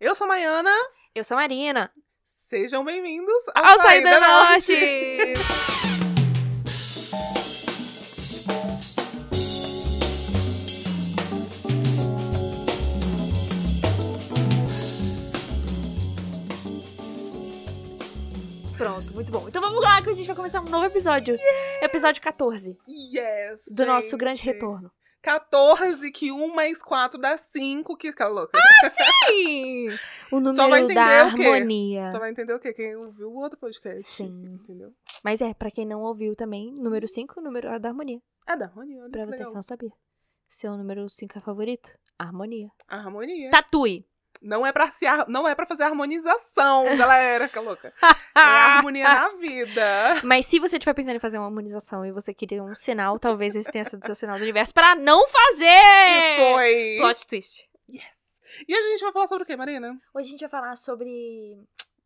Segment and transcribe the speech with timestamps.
[0.00, 0.74] Eu sou Maiana.
[1.14, 1.90] Eu sou a Marina.
[2.24, 5.34] Sejam bem-vindos ao, Ao Saída Norte!
[18.76, 19.46] Pronto, muito bom.
[19.48, 21.36] Então vamos lá que a gente vai começar um novo episódio.
[21.82, 23.64] Episódio 14 Yes!
[23.70, 24.46] do nosso grande gente.
[24.54, 24.90] retorno.
[25.22, 28.58] 14, que 1 mais 4 dá 5, que fica louca.
[29.28, 29.88] Sim!
[30.32, 31.42] O Só vai número entender da o quê?
[31.46, 32.10] harmonia.
[32.10, 32.72] Só vai entender o quê?
[32.72, 34.02] Quem ouviu o outro podcast.
[34.02, 34.58] Sim.
[34.62, 34.92] Entendeu?
[35.24, 38.20] Mas é, pra quem não ouviu também, número 5, número da harmonia.
[38.46, 39.02] Ah, da harmonia.
[39.02, 39.54] olha Pra que você que legal.
[39.54, 39.92] não sabia.
[40.48, 41.96] Seu número 5 é favorito?
[42.18, 42.68] Harmonia.
[42.88, 43.50] A harmonia.
[43.50, 44.06] Tatue!
[44.42, 47.92] Não é pra se har- não é para fazer harmonização, galera, que louca.
[48.02, 50.16] É harmonia na vida.
[50.24, 53.54] Mas se você estiver pensando em fazer uma harmonização e você queria um sinal, talvez
[53.54, 55.64] esse tenha sido seu sinal do universo pra não fazer!
[55.66, 56.96] E foi.
[57.00, 57.68] Plot twist.
[57.88, 58.18] Yes.
[58.66, 59.98] E a gente vai falar sobre o quê, Marina?
[60.14, 61.58] Hoje a gente vai falar sobre.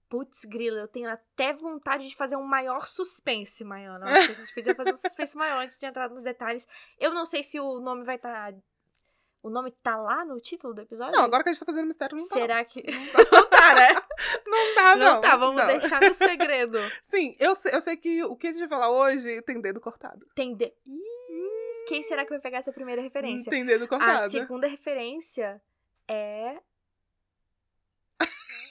[0.09, 4.07] Putz, grila, eu tenho até vontade de fazer um maior suspense, Maiana.
[4.07, 6.69] Acho que a gente podia fazer um suspense maior antes de entrar nos detalhes.
[7.01, 8.53] Eu não sei se o nome vai estar.
[9.45, 11.15] O nome tá lá no título do episódio?
[11.15, 12.35] Não, agora que a gente tá fazendo mistério, não tá.
[12.35, 12.83] Será que.
[13.31, 13.95] Não tá, né?
[14.47, 15.13] Não tá, não.
[15.15, 15.67] Não tá, vamos Não.
[15.67, 16.79] deixar no segredo.
[17.05, 19.81] Sim, eu sei, eu sei que o que a gente vai falar hoje tem dedo
[19.81, 20.27] cortado.
[20.35, 20.73] Tem de...
[20.87, 23.51] Ih, Quem será que vai pegar essa primeira referência?
[23.51, 24.31] Tem dedo A cortado.
[24.31, 25.61] segunda referência
[26.09, 26.59] é.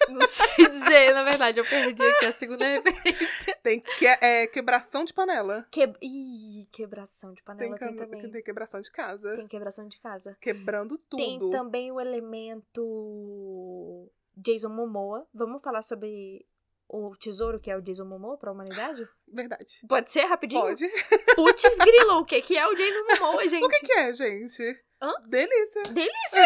[0.09, 3.57] Não sei dizer, na verdade, eu perdi aqui a segunda referência.
[3.63, 5.65] Tem que, é, quebração de panela.
[5.71, 5.83] Que...
[6.01, 8.31] Ih, quebração de Tem, panela tem, cam- também.
[8.31, 9.35] tem quebração de casa.
[9.35, 10.37] Tem quebração de casa.
[10.41, 11.51] Quebrando Tem tudo.
[11.51, 15.27] também o elemento Jason Momoa.
[15.33, 16.45] Vamos falar sobre
[16.89, 19.07] o tesouro que é o Jason Momoa pra humanidade?
[19.27, 19.79] Verdade.
[19.87, 20.61] Pode ser rapidinho?
[20.61, 20.87] Pode.
[21.35, 23.63] Putz, grilo, o que que é o Jason Momoa, gente?
[23.65, 24.79] O que, que é, gente?
[25.01, 25.11] Hã?
[25.27, 25.83] Delícia.
[25.83, 26.45] Delícia!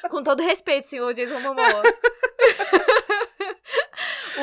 [0.08, 1.82] Com todo respeito, senhor Jason Momoa.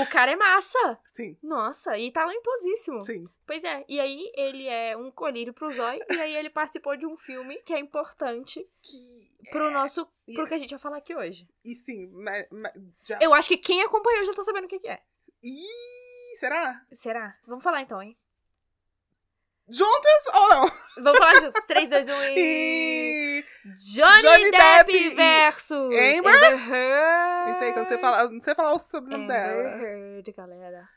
[0.02, 1.00] o cara é massa.
[1.14, 3.02] Sim, Nossa, e talentosíssimo.
[3.02, 3.24] sim.
[3.46, 7.06] Pois é, e aí ele é um colírio pro Zói, e aí ele participou de
[7.06, 9.50] um filme que é importante Que...
[9.52, 10.08] pro nosso.
[10.28, 11.48] e- pro que a gente vai falar aqui hoje.
[11.64, 12.74] E sim, mas, mas
[13.04, 13.20] já.
[13.22, 15.02] Eu acho que quem acompanhou já tá sabendo o que, que é.
[15.42, 16.86] Ih, será?
[16.92, 17.38] Será?
[17.48, 18.18] Vamos falar então, hein?
[19.70, 20.72] Juntas ou não?
[21.04, 21.66] Vamos falar juntos.
[21.66, 23.46] 3, 2, 1 e.
[23.96, 26.70] Johnny, Johnny Depp, Depp versus Amber?
[26.70, 27.52] Heard.
[27.52, 28.30] Isso aí, quando você fala.
[28.30, 29.84] Não sei falar o sobrenome Amber dela.
[29.84, 30.97] Heard, galera.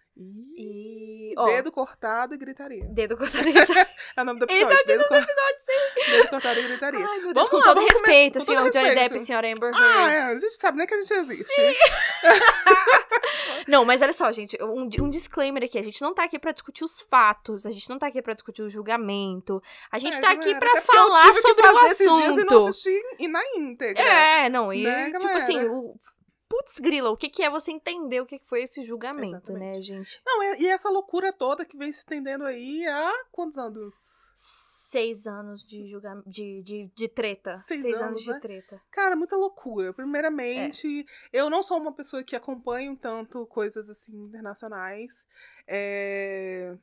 [0.56, 1.34] E.
[1.38, 2.84] Ó, Dedo cortado e gritaria.
[2.90, 3.44] dedo cortado.
[4.16, 4.72] É o nome do Esse episódio.
[4.72, 6.10] é o título do episódio, sim.
[6.10, 7.00] dedo cortado e gritaria.
[7.06, 9.08] Ai, meu Deus, Vamos com lá, todo vamos respeito, com todo senhor Johnny respeito.
[9.10, 10.12] Depp e senhora Amber Ah, Heard.
[10.12, 11.62] é, a gente sabe nem que a gente existe.
[13.68, 15.78] Não, mas olha só, gente, um, um disclaimer aqui.
[15.78, 18.34] A gente não tá aqui pra discutir os fatos, a gente não tá aqui pra
[18.34, 19.62] discutir o julgamento.
[19.92, 21.78] A gente É, tá galera, aqui pra até porque eu falar tive que sobre fazer
[21.78, 23.16] o esses dias E não assunto.
[23.18, 24.02] e na íntegra.
[24.02, 25.38] É, não, e Né, tipo galera?
[25.38, 25.94] assim, o.
[26.50, 29.70] Putz, grila, o que, que é você entender o que que foi esse julgamento, né,
[29.70, 29.82] Exatamente.
[29.82, 30.20] gente?
[30.26, 33.94] Não, e e essa loucura toda que vem se estendendo aí há quantos anos?
[34.34, 36.28] Seis anos de julgamento.
[36.28, 37.62] De, de, de treta.
[37.68, 38.40] Seis Seis, anos, anos, de né?
[38.40, 38.82] treta.
[38.90, 39.92] Cara, muita loucura.
[39.94, 41.38] Primeiramente, É.
[41.40, 45.24] eu não sou uma pessoa que acompanha tanto coisas assim internacionais.
[45.68, 46.76] É...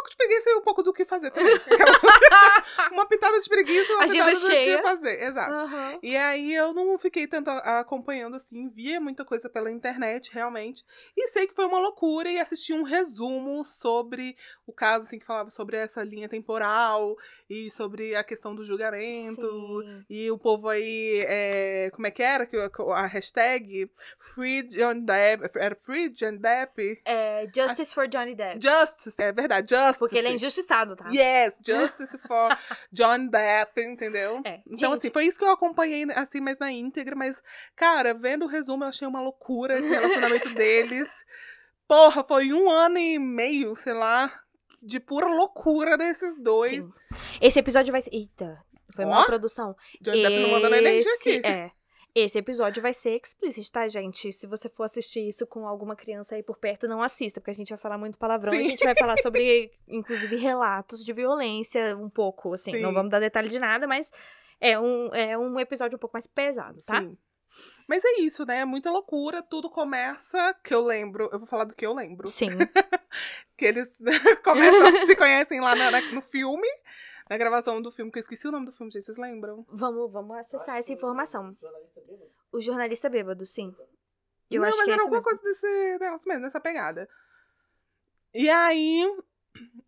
[0.00, 1.52] Um pouco de preguiça e um pouco do que fazer também.
[2.92, 4.76] uma pitada de preguiça e uma Agenda pitada do cheia.
[4.76, 5.22] que fazer.
[5.22, 5.52] Exato.
[5.52, 5.98] Aham.
[6.02, 10.84] E aí eu não fiquei tanto acompanhando assim, via muita coisa pela internet, realmente.
[11.16, 15.26] E sei que foi uma loucura e assisti um resumo sobre o caso, assim, que
[15.26, 17.16] falava sobre essa linha temporal
[17.48, 19.82] e sobre a questão do julgamento.
[19.82, 20.04] Sim.
[20.08, 22.48] E o povo aí, é, como é que era?
[22.94, 27.02] A hashtag Free John Depp, era Free John Depp?
[27.04, 28.60] É, Justice for Johnny Depp.
[28.62, 29.89] Justice, é verdade, Justice.
[29.98, 31.08] Porque ele é injustiçado, tá?
[31.10, 32.56] Yes, Justice for
[32.92, 34.40] John Depp, entendeu?
[34.44, 34.60] É.
[34.66, 37.42] Então, Gente, assim, foi isso que eu acompanhei, assim, mais na íntegra, mas,
[37.76, 41.08] cara, vendo o resumo, eu achei uma loucura esse relacionamento deles.
[41.86, 44.32] Porra, foi um ano e meio, sei lá,
[44.82, 46.84] de pura loucura desses dois.
[46.84, 46.92] Sim.
[47.40, 48.10] Esse episódio vai ser.
[48.14, 48.58] Eita,
[48.94, 49.74] foi uma produção.
[50.00, 51.46] Johnny Depp não energia Esse- aqui.
[51.46, 51.70] É.
[52.14, 54.32] Esse episódio vai ser explícito, tá, gente?
[54.32, 57.54] Se você for assistir isso com alguma criança aí por perto, não assista, porque a
[57.54, 58.52] gente vai falar muito palavrão.
[58.52, 58.58] Sim.
[58.58, 62.72] A gente vai falar sobre, inclusive, relatos de violência, um pouco, assim.
[62.72, 62.80] Sim.
[62.80, 64.10] Não vamos dar detalhe de nada, mas
[64.60, 67.00] é um, é um episódio um pouco mais pesado, tá?
[67.00, 67.16] Sim.
[67.88, 68.64] Mas é isso, né?
[68.64, 69.42] Muita loucura.
[69.42, 72.28] Tudo começa, que eu lembro, eu vou falar do que eu lembro.
[72.28, 72.50] Sim.
[73.56, 73.94] Que eles
[74.42, 76.66] começam, se conhecem lá na- no filme,
[77.30, 79.64] na gravação do filme, que eu esqueci o nome do filme, gente, vocês lembram?
[79.68, 81.56] Vamos, vamos acessar essa informação.
[82.52, 83.72] O jornalista bêbado, sim.
[84.50, 85.30] Eu não, acho mas que é era alguma mesmo.
[85.30, 87.08] coisa desse negócio mesmo, dessa pegada.
[88.34, 89.06] E aí,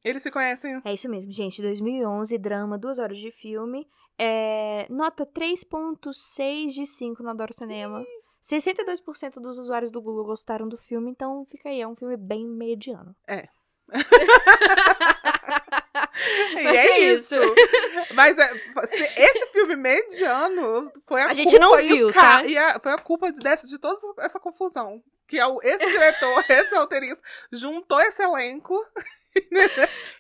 [0.05, 0.81] eles se conhecem.
[0.85, 1.61] É isso mesmo, gente.
[1.61, 3.89] 2011, drama, duas horas de filme.
[4.17, 8.05] É, nota 3.6 de 5 no Adoro Cinema.
[8.41, 12.47] 62% dos usuários do Google gostaram do filme, então fica aí, é um filme bem
[12.47, 13.17] mediano.
[13.29, 13.49] E
[16.65, 17.35] Mas é, é isso.
[18.15, 18.47] Mas é,
[18.87, 22.45] se- esse filme mediano foi a, A gente não e viu, tá?
[22.45, 25.03] E a- foi a culpa dessa, de toda essa confusão.
[25.29, 28.79] Que é o, esse diretor, esse roteirista, juntou esse elenco.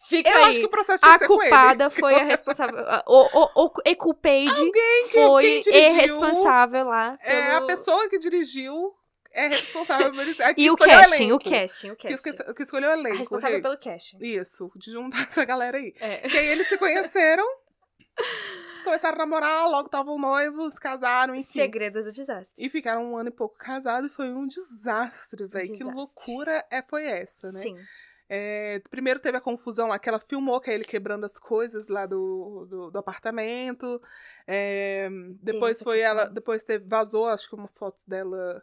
[0.08, 0.44] Fica Eu aí.
[0.44, 1.50] acho que o processo tinha A que ser com ele.
[1.50, 2.76] culpada foi a responsável.
[3.06, 7.18] O, o, o Eculpade que- foi quem dirigiu irresponsável lá.
[7.22, 8.94] É, a pelo- pessoa que dirigiu
[9.32, 10.42] é responsável por isso.
[10.42, 12.30] É que E o casting, o casting, o Que, casting.
[12.30, 13.16] esque- que escolheu o elenco.
[13.18, 13.62] responsável rei.
[13.62, 14.18] pelo casting.
[14.20, 15.94] Isso, de juntar essa galera aí.
[16.00, 16.18] É.
[16.28, 17.46] Que aí eles se conheceram,
[18.84, 21.44] começaram a namorar, logo estavam noivos, casaram, enfim.
[21.44, 22.64] Segredo do desastre.
[22.64, 25.72] E ficaram um ano e pouco casados e foi um desastre, velho.
[25.72, 27.60] Que loucura é, foi essa, né?
[27.60, 27.78] Sim.
[28.34, 31.86] É, primeiro teve a confusão lá, que ela filmou, que é ele quebrando as coisas
[31.88, 34.00] lá do, do, do apartamento.
[34.46, 35.06] É,
[35.42, 36.10] depois essa foi questão.
[36.18, 36.24] ela.
[36.30, 38.62] Depois teve, vazou, acho que umas fotos dela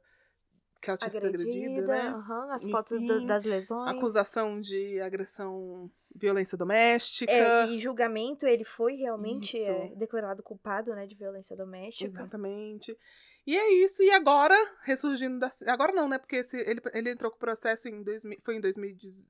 [0.81, 2.07] que ela tinha sido agredida, Agredida, né?
[2.09, 3.89] aham, as fotos Enfim, do- das lesões.
[3.89, 7.31] Acusação de agressão, violência doméstica.
[7.31, 12.05] É, e julgamento, ele foi realmente é, declarado culpado, né, de violência doméstica.
[12.05, 12.97] Exatamente.
[13.45, 15.49] E é isso, e agora, ressurgindo da.
[15.67, 16.17] Agora não, né?
[16.19, 19.23] Porque esse, ele, ele entrou com o processo em 2000, foi em 2010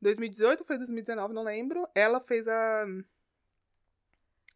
[0.00, 1.88] 2018 ou foi 2019, não lembro.
[1.94, 2.84] Ela fez a.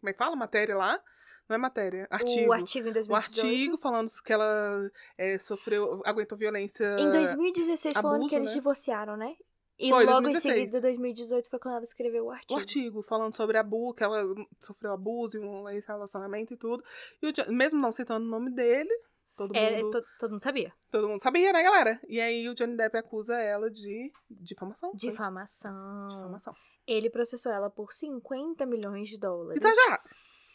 [0.00, 0.36] Como é que fala?
[0.36, 1.02] Matéria lá?
[1.48, 2.48] Não é matéria, artigo.
[2.48, 3.46] O artigo em O 2018.
[3.46, 6.96] artigo falando que ela é, sofreu, aguentou violência.
[6.98, 8.54] Em 2016 falando abuso, que eles né?
[8.54, 9.34] divorciaram, né?
[9.78, 10.54] E Foi, logo 2016.
[10.54, 12.58] em seguida, 2018, foi quando ela escreveu o O artigo.
[12.58, 14.22] artigo falando sobre abuso, que ela
[14.58, 16.82] sofreu abuso em um relacionamento e tudo.
[17.22, 18.88] E o mesmo não citando o nome dele,
[19.36, 19.90] todo É, mundo.
[20.00, 20.72] to- todo mundo sabia.
[20.90, 22.00] Todo mundo sabia, né, galera?
[22.08, 24.90] E aí o Johnny Depp acusa ela de difamação.
[24.92, 24.98] foi?
[24.98, 26.54] Difamação.
[26.86, 29.60] Ele processou ela por 50 milhões de dólares.
[29.62, 30.00] Exagerado.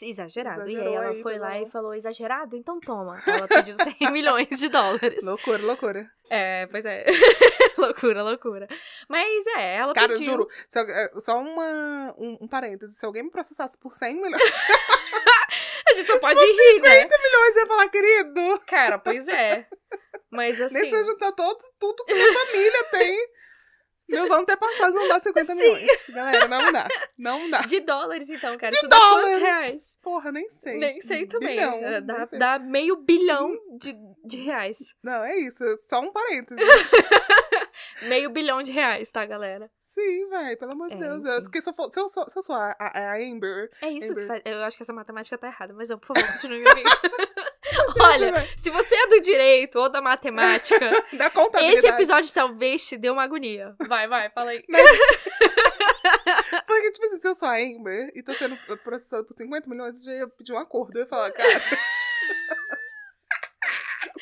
[0.04, 0.62] Exagerado.
[0.69, 2.56] e Exagerou aí ela foi pegou lá e falou: exagerado?
[2.56, 3.22] Então toma.
[3.28, 5.24] Ela pediu 100 milhões de dólares.
[5.24, 6.12] Loucura, loucura.
[6.30, 7.06] É, pois é.
[7.78, 8.68] loucura, loucura.
[9.07, 10.25] Mas é, ela Cara, pediu.
[10.25, 12.95] juro, se eu- é, só uma, um, um parêntese.
[12.95, 14.42] Se alguém me processasse por 100 milhões,
[15.88, 17.06] A gente só pode rir, né?
[17.06, 19.68] milhões, eu ia falar, querido, Cara, pois é.
[20.31, 20.89] Mas nem assim.
[20.89, 23.28] se eu juntar todos, tudo que minha família tem.
[24.11, 25.87] Meus antepassados não dá 50 milhões.
[26.09, 26.87] Galera, não dá.
[27.17, 27.61] Não dá.
[27.61, 28.71] De dólares, então, cara.
[28.71, 29.41] De Isso dá quantos dólares.
[29.41, 29.97] reais?
[30.01, 30.77] Porra, nem sei.
[30.77, 31.55] Nem sei também.
[31.55, 32.39] Bilhão, É, dá, sei.
[32.39, 34.77] dá meio bilhão de, de reais.
[35.03, 35.63] Não, é isso.
[35.87, 36.59] Só um parêntese.
[38.03, 39.69] Meio bilhão de reais, tá, galera?
[39.83, 41.23] Sim, vai, pelo amor de É, Deus.
[41.23, 43.69] Eu, porque se, eu for- se eu sou, se eu sou a, a- a Amber,
[43.81, 44.27] É isso que Amber.
[44.27, 44.41] faz.
[44.45, 46.89] Eu acho que essa matemática tá errada, mas eu, por favor, continue comigo.
[47.99, 50.79] Olha, se você é do direito ou da matemática,
[51.13, 53.75] da esse episódio talvez te dê uma agonia.
[53.88, 54.63] Vai, vai, fala aí.
[56.67, 59.99] Porque, tipo assim, se eu sou a Amber e tô sendo processada por 50 milhões,
[59.99, 60.97] eu já ia pedir um acordo.
[60.97, 61.61] Eu ia falar, cara.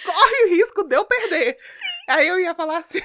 [0.06, 1.56] corre o risco de eu perder.
[2.08, 3.02] Aí eu ia falar assim.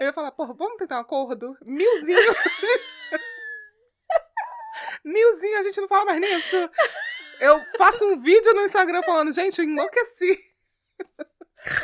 [0.00, 1.56] Eu ia falar, porra, vamos tentar um acordo?
[1.64, 2.34] Milzinho.
[5.04, 6.70] Milzinho, a gente não fala mais nisso.
[7.40, 10.38] Eu faço um vídeo no Instagram falando, gente, eu enlouqueci.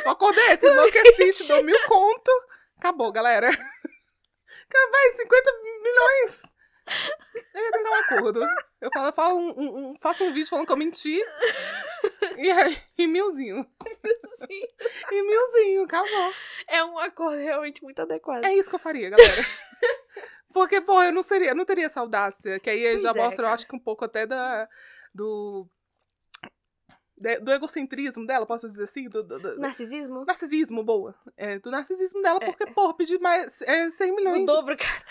[0.05, 2.31] O acordo é esse, enlouqueci, te dou mil conto.
[2.77, 3.49] Acabou, galera.
[3.51, 5.51] Vai, 50
[5.83, 6.41] milhões.
[7.53, 8.41] Eu ia tentar um acordo.
[8.79, 11.21] Eu falo, eu falo um, um- um- faço um vídeo falando que eu menti.
[12.37, 13.65] E, aí, e milzinho.
[14.25, 14.63] Sim.
[15.11, 16.33] E milzinho, acabou.
[16.67, 18.45] É um acordo realmente muito adequado.
[18.45, 19.45] É isso que eu faria, galera.
[20.53, 22.59] Porque, pô, eu não seria, eu não teria essa audácia.
[22.59, 23.53] Que aí Pois já é, mostra, eu cara.
[23.55, 24.67] acho que um pouco até da.
[25.13, 25.67] Do.
[27.41, 29.07] do egocentrismo dela, posso dizer assim?
[29.09, 30.25] Do, do- do- Narcisismo?
[30.25, 31.13] narcisismo, boa.
[31.37, 34.41] É, do narcisismo dela, É, porque, porra, pedir mais é, 100 milhões.
[34.41, 35.03] O dobro, cara.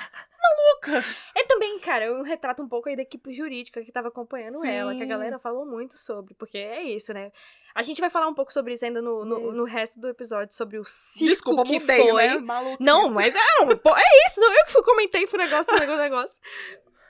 [0.43, 1.05] Maluca.
[1.37, 4.93] É também, cara, um retrato um pouco aí da equipe jurídica que tava acompanhando ela,
[4.95, 5.09] que a Sim.
[5.09, 7.31] galera falou muito sobre, porque é isso, né?
[7.75, 10.55] A gente vai falar um pouco sobre isso ainda no, no, no resto do episódio,
[10.57, 12.27] sobre o circo Desculpa, que mudei, foi.
[12.27, 12.43] né?
[12.81, 16.41] Não, mas é, é isso, não eu que fui comentei pro negócio, negócio, negócio.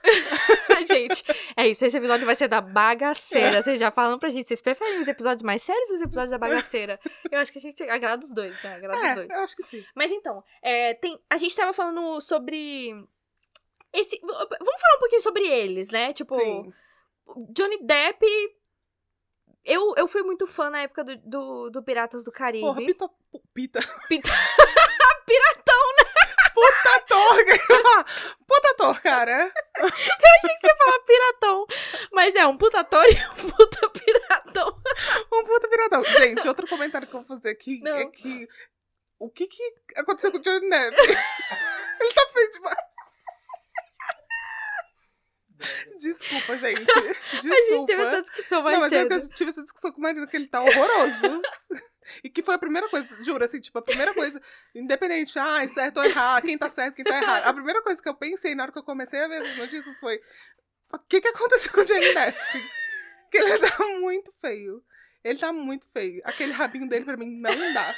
[0.85, 1.23] gente,
[1.55, 3.61] é isso, esse episódio vai ser da bagaceira.
[3.61, 6.37] Vocês já falam pra gente, vocês preferem os episódios mais sérios ou os episódios da
[6.37, 6.99] bagaceira?
[7.31, 8.75] Eu acho que a gente agrada os dois, né?
[8.75, 9.29] Agrada os É, dois.
[9.29, 9.83] eu acho que sim.
[9.95, 12.91] Mas então, é, tem, a gente tava falando sobre.
[13.93, 14.47] Esse, vamos
[14.81, 16.13] falar um pouquinho sobre eles, né?
[16.13, 16.71] Tipo, sim.
[17.53, 18.25] Johnny Depp.
[19.63, 22.65] Eu, eu fui muito fã na época do, do, do Piratas do Caribe.
[22.65, 23.09] Porra, pita.
[23.53, 23.79] Pita.
[24.07, 24.29] Pita-
[25.25, 26.10] Piratão, né?
[26.53, 27.45] Putator.
[28.47, 29.51] Putator, cara.
[29.77, 31.65] Achei que você ia falar piratão.
[32.11, 33.13] Mas é um puta ator e
[33.45, 34.81] um puta piratão.
[35.31, 36.03] Um puta piratão.
[36.03, 37.95] Gente, outro comentário que eu vou fazer aqui Não.
[37.95, 38.47] é que.
[39.19, 39.63] O que que
[39.97, 40.95] aconteceu com o Johnny Depp?
[42.01, 42.77] Ele tá feio demais.
[45.99, 46.83] Desculpa, gente.
[46.85, 47.11] Desculpa.
[47.37, 49.07] A gente teve essa discussão mais Não, mas é cedo.
[49.09, 51.41] que eu tive essa discussão com o marido, que ele tá horroroso.
[52.23, 54.41] E que foi a primeira coisa, juro, assim, tipo, a primeira coisa,
[54.73, 57.45] independente, ah, certo ou errado, quem tá certo, quem tá errado.
[57.45, 59.99] A primeira coisa que eu pensei na hora que eu comecei a ver as notícias
[59.99, 60.19] foi:
[60.93, 62.37] o que que aconteceu com o Johnny Depp?
[63.31, 64.83] que ele tá muito feio.
[65.23, 66.21] Ele tá muito feio.
[66.25, 67.95] Aquele rabinho dele pra mim não dá.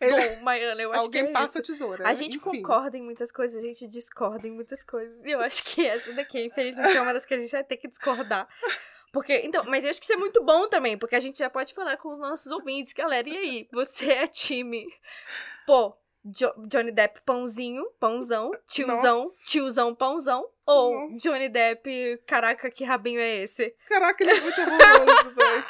[0.00, 0.12] Ele...
[0.36, 1.72] Bom, Maiana, eu acho Alguém que é passa isso.
[1.72, 2.08] tesoura.
[2.08, 2.62] A gente Enfim.
[2.62, 5.24] concorda em muitas coisas, a gente discorda em muitas coisas.
[5.24, 7.76] E eu acho que essa daqui, infelizmente, é uma das que a gente vai ter
[7.76, 8.48] que discordar.
[9.12, 11.50] Porque, então, mas eu acho que isso é muito bom também, porque a gente já
[11.50, 13.28] pode falar com os nossos ouvintes, galera.
[13.28, 14.86] E aí, você é time,
[15.66, 19.44] pô, Jo- Johnny Depp pãozinho, pãozão, tiozão, Nossa.
[19.46, 21.16] tiozão, pãozão, ou Nossa.
[21.16, 23.74] Johnny Depp, caraca, que rabinho é esse?
[23.88, 25.64] Caraca, ele é muito horroroso, velho.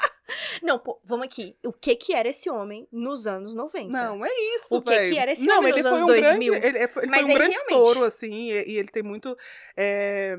[0.63, 1.57] Não, pô, vamos aqui.
[1.65, 3.89] O que que era esse homem nos anos 90?
[3.91, 6.53] Não, é isso, O que que era esse Não, homem nos anos um 2000?
[6.53, 8.79] grande, ele, ele foi ele Mas foi um aí, grande realmente- estouro, assim, e, e
[8.79, 9.37] ele tem muito,
[9.77, 10.37] é,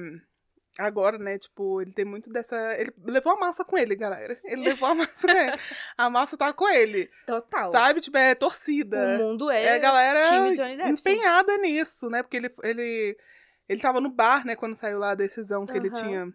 [0.79, 4.39] agora, né, tipo, ele tem muito dessa, ele levou a massa com ele, galera.
[4.43, 5.59] Ele levou a massa com ele.
[5.97, 7.71] A massa tá com ele, Total.
[7.71, 8.01] sabe?
[8.01, 9.15] Tipo, é torcida.
[9.15, 11.11] O mundo é, É a galera time Johnny Depp, sim.
[11.11, 12.23] empenhada nisso, né?
[12.23, 13.17] Porque ele, ele,
[13.69, 15.95] ele tava no bar, né, quando saiu lá a decisão que ele Aham.
[16.01, 16.33] tinha.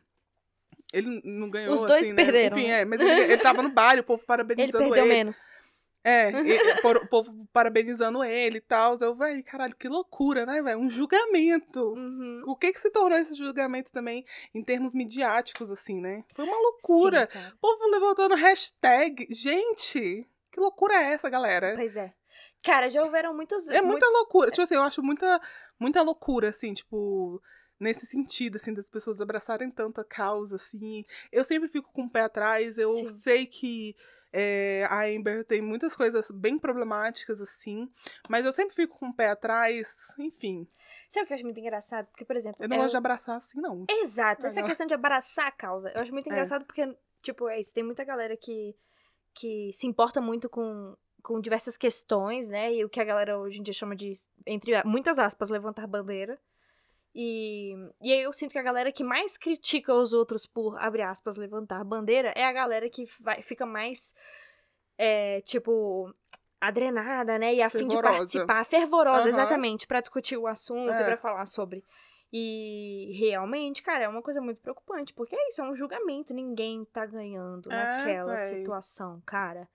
[0.92, 1.74] Ele não ganhou.
[1.74, 2.22] Os dois assim, né?
[2.24, 2.80] perderam, Enfim, né?
[2.80, 5.14] é, mas ele, ele tava no bar e o povo Ele parabenizando perdeu ele.
[5.14, 5.46] menos.
[6.08, 6.30] É,
[6.78, 8.96] e- por- o povo parabenizando ele e tal.
[9.00, 10.78] Eu, velho, caralho, que loucura, né, velho?
[10.78, 11.80] Um julgamento.
[11.92, 12.42] Uhum.
[12.46, 14.24] O que que se tornou esse julgamento também
[14.54, 16.24] em termos midiáticos, assim, né?
[16.34, 17.28] Foi uma loucura.
[17.32, 17.38] Sim.
[17.54, 19.26] O povo levantando hashtag.
[19.30, 21.74] Gente, que loucura é essa, galera?
[21.76, 22.12] Pois é.
[22.62, 23.68] Cara, já houveram muitos.
[23.68, 24.50] É muita muito- loucura.
[24.50, 25.40] Tipo assim, eu acho muita,
[25.78, 27.40] muita loucura, assim, tipo,
[27.78, 31.02] nesse sentido, assim, das pessoas abraçarem tanta causa, assim.
[31.30, 32.76] Eu sempre fico com o pé atrás.
[32.78, 33.08] Eu Sim.
[33.08, 33.94] sei que
[34.32, 37.90] é, a Amber tem muitas coisas bem problemáticas, assim.
[38.28, 40.14] Mas eu sempre fico com o pé atrás.
[40.18, 40.66] Enfim.
[41.08, 42.06] Sabe o que eu acho muito engraçado?
[42.08, 42.62] Porque, por exemplo.
[42.62, 43.84] Eu não é gosto de abraçar assim, não.
[43.88, 45.90] Exato, essa questão de abraçar a causa.
[45.94, 46.32] Eu acho muito É.
[46.32, 47.72] engraçado porque, tipo, é isso.
[47.72, 48.76] Tem muita galera que,
[49.34, 52.72] que se importa muito com, com diversas questões, né?
[52.74, 54.12] E o que a galera hoje em dia chama de,
[54.46, 56.38] entre muitas aspas, levantar bandeira.
[57.20, 61.02] E, e aí eu sinto que a galera que mais critica os outros por, abre
[61.02, 64.14] aspas, levantar bandeira é a galera que vai, fica mais,
[64.96, 66.14] é, tipo,
[66.60, 67.56] adrenada, né?
[67.56, 69.28] E a fim de participar, fervorosa, Aham.
[69.30, 71.04] exatamente, pra discutir o assunto É.
[71.04, 71.82] pra falar sobre.
[72.32, 76.84] E realmente, cara, é uma coisa muito preocupante, porque é isso, é um julgamento, ninguém
[76.84, 78.46] tá ganhando É, naquela véi.
[78.46, 79.68] situação, cara.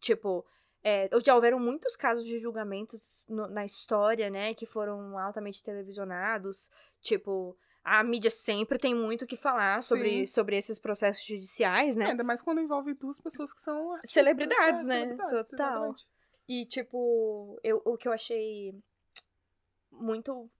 [0.00, 0.44] Tipo,
[0.82, 6.70] é, já houveram muitos casos de julgamentos no- na história, né, que foram altamente televisionados.
[7.00, 10.26] Tipo, a mídia sempre tem muito o que falar sobre, Sim.
[10.26, 12.06] sobre esses processos judiciais, né?
[12.06, 14.94] Ainda mais quando envolve duas pessoas que são Celebridades, é, né?
[15.00, 15.66] celebridades, Total.
[15.68, 16.08] exatamente.
[16.48, 18.74] E, tipo, eu, o que eu achei
[19.90, 20.50] muito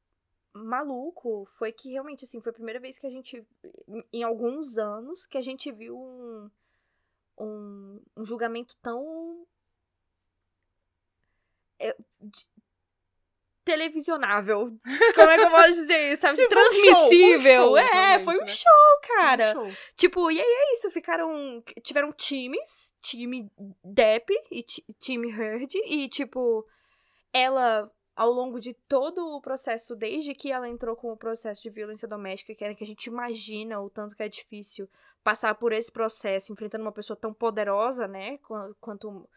[0.53, 3.47] maluco foi que realmente, assim, foi a primeira vez que a gente,
[3.89, 6.51] em- em alguns anos, que a gente viu um,
[7.39, 9.47] um, um julgamento tão.
[11.81, 12.49] É, de-
[13.65, 14.73] televisionável.
[15.15, 16.23] Como é que eu posso dizer isso?
[16.23, 16.37] Sabe?
[16.39, 17.63] Tipo, foi um show, um Transmissível.
[17.67, 18.49] show, é, foi um né?
[18.49, 19.51] show, cara.
[19.51, 19.73] Um show.
[19.97, 21.63] Tipo, e aí é isso, ficaram.
[21.83, 23.51] Tiveram times, time
[23.85, 26.67] Depp e ti- time Heard, e tipo,
[27.33, 31.71] ela, ao longo de todo o processo, desde que ela entrou com o processo de
[31.71, 34.89] violência doméstica, que era que a gente imagina o tanto que é difícil
[35.23, 38.39] passar por esse processo, enfrentando uma pessoa tão poderosa, né?
[38.39, 39.29] qu- Quanto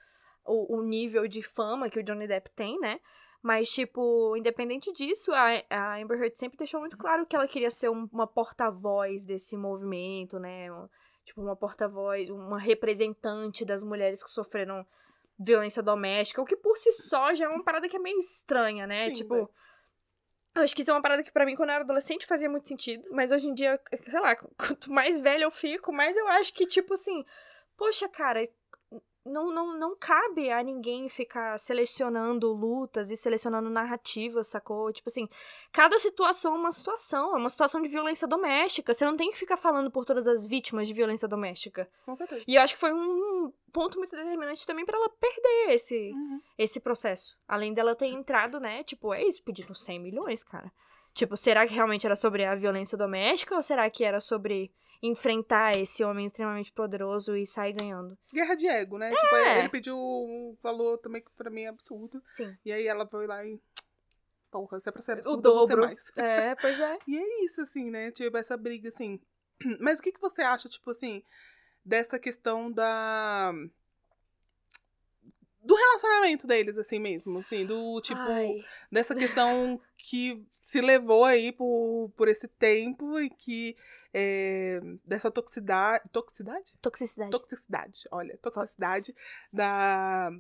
[0.45, 3.00] o, o nível de fama que o Johnny Depp tem, né?
[3.41, 7.69] Mas, tipo, independente disso, a, a Amber Heard sempre deixou muito claro que ela queria
[7.69, 10.71] ser um- uma porta-voz desse movimento, né?
[10.71, 10.88] Um-
[11.25, 14.85] tipo, uma porta-voz, uma representante das mulheres que sofreram
[15.38, 18.88] violência doméstica, o que por si só já é uma parada que é meio estranha,
[18.88, 19.07] né?
[19.07, 19.50] Sim, tipo, velho.
[20.55, 22.50] eu acho que isso é uma parada que pra mim, quando eu era adolescente, fazia
[22.50, 26.27] muito sentido, mas hoje em dia, sei lá, quanto mais velha eu fico, mais eu
[26.29, 27.25] acho que, tipo assim,
[27.75, 28.47] poxa, cara,
[29.25, 34.91] não, não, não cabe a ninguém ficar selecionando lutas e selecionando narrativas, sacou?
[34.91, 35.29] Tipo assim,
[35.71, 38.93] cada situação é uma situação, é uma situação de violência doméstica.
[38.93, 41.87] Você não tem que ficar falando por todas as vítimas de violência doméstica.
[42.05, 42.43] Com certeza.
[42.47, 46.41] E eu acho que foi um ponto muito determinante também pra ela perder esse, Uhum.
[46.57, 47.37] esse processo.
[47.47, 48.83] Além dela ter entrado, né?
[48.83, 50.71] Tipo, é isso, pedindo 100 milhões, cara.
[51.13, 54.71] Tipo, será que realmente era sobre a violência doméstica ou será que era sobre
[55.05, 58.17] enfrentar esse homem extremamente poderoso e sair ganhando?
[58.33, 59.13] Guerra de ego, né?
[59.13, 59.60] Tipo, É.
[59.60, 62.22] ele pediu um valor também que pra mim é absurdo.
[62.25, 62.55] Sim.
[62.63, 63.60] E aí ela foi lá e.
[64.50, 65.86] Porra, se é pra ser O absurdo, ser dobro.
[65.86, 66.12] mais.
[66.15, 66.98] É, pois é.
[67.07, 68.12] E é isso, assim, né?
[68.12, 69.19] Tipo, essa briga, assim.
[69.79, 71.22] Mas o que, que você acha, tipo assim,
[71.83, 73.51] dessa questão da.
[75.63, 78.63] Do relacionamento deles, assim mesmo, assim, do tipo, Ai.
[78.91, 83.75] dessa questão que se levou aí por, por esse tempo e que
[84.13, 86.74] é, dessa toxicidade, toxicidade?
[86.82, 87.32] Toxicidade.
[87.32, 89.15] Toxicidade, olha, toxicidade
[89.51, 90.32] da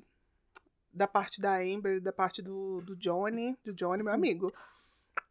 [0.93, 4.47] da parte da Amber, da parte do, do Johnny, do Johnny, meu amigo.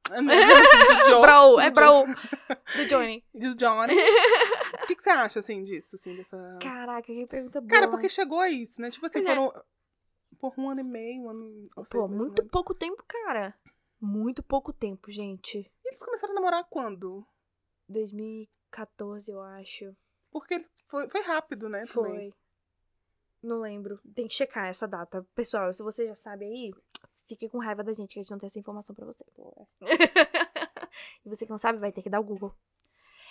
[0.08, 0.14] do
[1.06, 2.04] Joe, bro, é bro.
[2.76, 3.24] Do Johnny.
[3.32, 3.94] Do Johnny.
[4.82, 6.58] O que, que você acha, assim, disso, assim, dessa...
[6.60, 7.70] Caraca, que pergunta boa.
[7.70, 8.90] Cara, porque chegou a isso, né?
[8.90, 9.62] Tipo assim, Pois é.
[10.50, 11.70] Por um ano e meio, um ano...
[11.90, 12.48] Pô, meses, muito né?
[12.50, 13.54] pouco tempo, cara.
[14.00, 15.58] Muito pouco tempo, gente.
[15.58, 17.24] E eles começaram a namorar quando?
[17.88, 19.96] 2014, eu acho.
[20.32, 21.84] Porque eles, foi, foi rápido, né?
[21.86, 22.30] também.
[22.30, 22.34] Foi.
[23.40, 24.00] Não lembro.
[24.14, 25.24] Tem que checar essa data.
[25.34, 26.72] Pessoal, se você já sabe aí,
[27.28, 29.24] fique com raiva da gente, que a gente não tem essa informação pra você.
[31.24, 32.52] e você que não sabe, vai ter que dar o Google.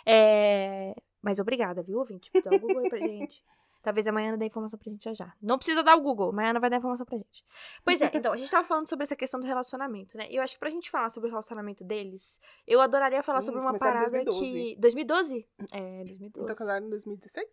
[0.06, 0.96] É...
[1.22, 2.32] Mas obrigada, viu, ouvinte?
[2.44, 3.44] Dá o Google aí pra gente.
[3.82, 5.34] Talvez amanhã Ana dê informação pra gente já já.
[5.42, 7.44] Não precisa dar o Google, amanhã Ana vai dar informação pra gente.
[7.84, 10.28] Pois é, então, a gente tava falando sobre essa questão do relacionamento, né?
[10.30, 13.42] E eu acho que pra gente falar sobre o relacionamento deles, eu adoraria falar Hum,
[13.42, 14.40] sobre uma parada 2012.
[14.40, 14.76] que.
[14.80, 15.48] 2012?
[15.74, 16.30] É, 2012.
[16.44, 17.48] Então casaram em 2016?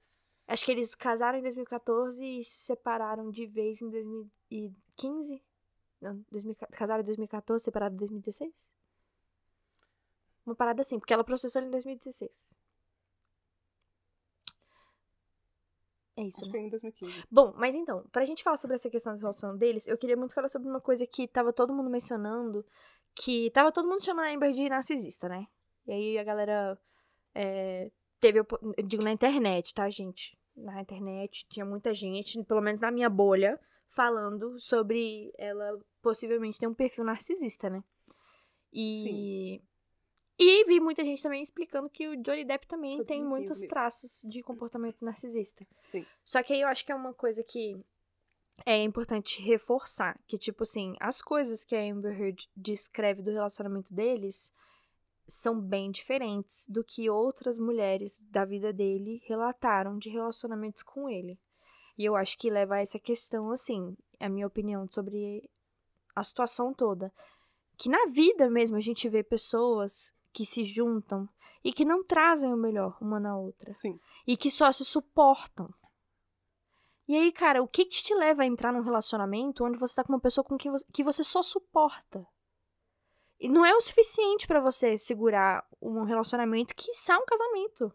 [0.47, 5.43] Acho que eles casaram em 2014 e se separaram de vez em 2015.
[6.01, 8.71] Não, 2000, casaram em 2014, separaram em 2016?
[10.47, 12.55] Uma parada assim, porque ela processou ele em 2016.
[16.19, 17.25] É isso, Acho que foi em 2015.
[17.31, 20.35] Bom, mas então, pra gente falar sobre essa questão da relação deles, eu queria muito
[20.35, 22.67] falar sobre uma coisa que tava todo mundo mencionando,
[23.15, 25.47] que tava todo mundo chamando a Amber de narcisista, né?
[25.87, 26.77] E aí a galera
[27.33, 28.47] é, teve, eu
[28.85, 30.37] digo na internet, tá, gente?
[30.57, 33.59] Na internet tinha muita gente, pelo menos na minha bolha,
[33.89, 37.85] falando sobre ela possivelmente ter um perfil narcisista, né?
[38.73, 39.63] E...
[40.39, 43.69] E vi muita gente também explicando que o Johnny Depp também tem 2015 muitos mesmo.
[43.69, 45.67] traços de comportamento narcisista.
[45.83, 46.07] Sim.
[46.25, 47.77] Só que aí eu acho que é uma coisa que
[48.65, 53.93] é importante reforçar, que tipo assim, as coisas que a Amber Heard descreve do relacionamento
[53.93, 54.53] deles
[55.27, 61.39] são bem diferentes do que outras mulheres da vida dele relataram de relacionamentos com ele.
[61.99, 65.51] E eu acho que leva a essa questão assim, a minha opinião sobre
[66.15, 67.13] a situação toda,
[67.77, 71.29] que na vida mesmo a gente vê pessoas que se juntam
[71.65, 73.99] e que não trazem o melhor uma na outra Sim.
[74.25, 75.69] e que só se suportam.
[77.09, 80.05] E aí, cara, o que, que te leva a entrar num relacionamento onde você tá
[80.05, 82.25] com uma pessoa com quem você, que você só suporta?
[83.41, 87.93] E não é o suficiente pra você segurar um relacionamento que um casamento.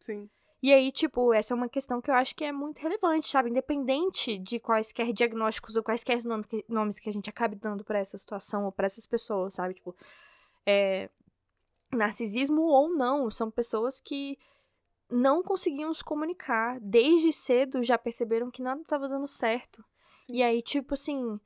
[0.00, 0.28] Sim.
[0.60, 3.50] E aí, tipo, essa é uma questão que eu acho que é muito relevante, sabe?
[3.50, 8.00] Independente de quaisquer diagnósticos ou quaisquer nomes que, nomes que a gente acabe dando pra
[8.00, 9.74] essa situação ou pra essas pessoas, sabe?
[9.74, 9.94] Tipo,
[10.66, 11.10] é,
[11.94, 14.38] narcisismo ou não, são pessoas que
[15.10, 16.78] não conseguiam se comunicar.
[16.80, 19.84] Desde cedo já perceberam que nada tava dando certo.
[20.22, 20.36] Sim.
[20.36, 21.38] E aí, tipo assim.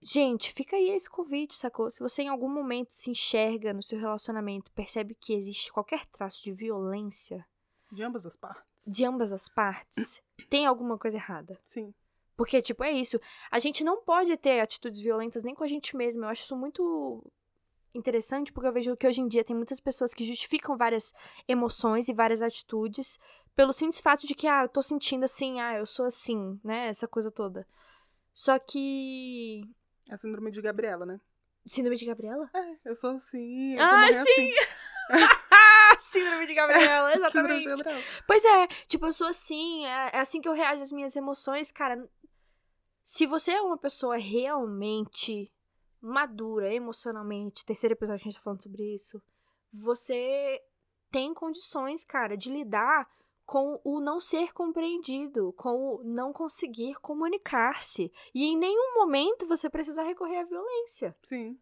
[0.00, 1.90] Gente, fica aí esse convite, sacou?
[1.90, 6.40] Se você em algum momento se enxerga no seu relacionamento, percebe que existe qualquer traço
[6.42, 7.44] de violência
[7.90, 8.64] De ambas as partes.
[8.86, 11.58] de ambas as partes, tem alguma coisa errada.
[11.64, 11.92] Sim.
[12.36, 13.20] Porque, tipo, é isso.
[13.50, 16.26] A gente não pode ter atitudes violentas nem com a gente mesma.
[16.26, 17.28] Eu acho isso muito
[17.94, 21.14] interessante, porque eu vejo que hoje em dia tem muitas pessoas que justificam várias
[21.46, 23.18] emoções e várias atitudes
[23.56, 26.88] pelo simples fato de que, ah, eu tô sentindo assim, ah, eu sou assim, né?
[26.88, 27.66] Essa coisa toda.
[28.32, 29.62] Só que.
[30.08, 31.20] A síndrome de Gabriela, né?
[31.66, 32.48] Síndrome de Gabriela?
[32.54, 33.74] É, eu sou assim.
[33.74, 34.20] Eu Ah, é sim!
[34.20, 34.52] Assim.
[35.98, 37.62] Síndrome de Gabriela, Síndrome exatamente.
[37.62, 38.02] de Gabriela.
[38.28, 41.72] Pois é, tipo, eu sou assim, é, é assim que eu reajo às minhas emoções,
[41.72, 42.08] cara.
[43.02, 45.50] Se você é uma pessoa realmente
[46.00, 49.22] madura emocionalmente, terceiro episódio a gente tá falando sobre isso,
[49.72, 50.62] você
[51.10, 53.08] tem condições, cara, de lidar
[53.46, 58.12] com o não ser compreendido, com o não conseguir comunicar-se.
[58.34, 61.16] E em nenhum momento você precisa recorrer à violência.
[61.22, 61.58] Sim.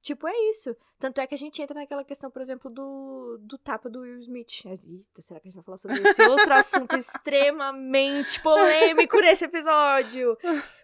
[0.00, 0.76] Tipo, é isso.
[0.98, 4.18] Tanto é que a gente entra naquela questão, por exemplo, do, do tapa do Will
[4.20, 4.64] Smith.
[4.64, 10.36] Eita, será que a gente vai falar sobre esse outro assunto extremamente polêmico nesse episódio?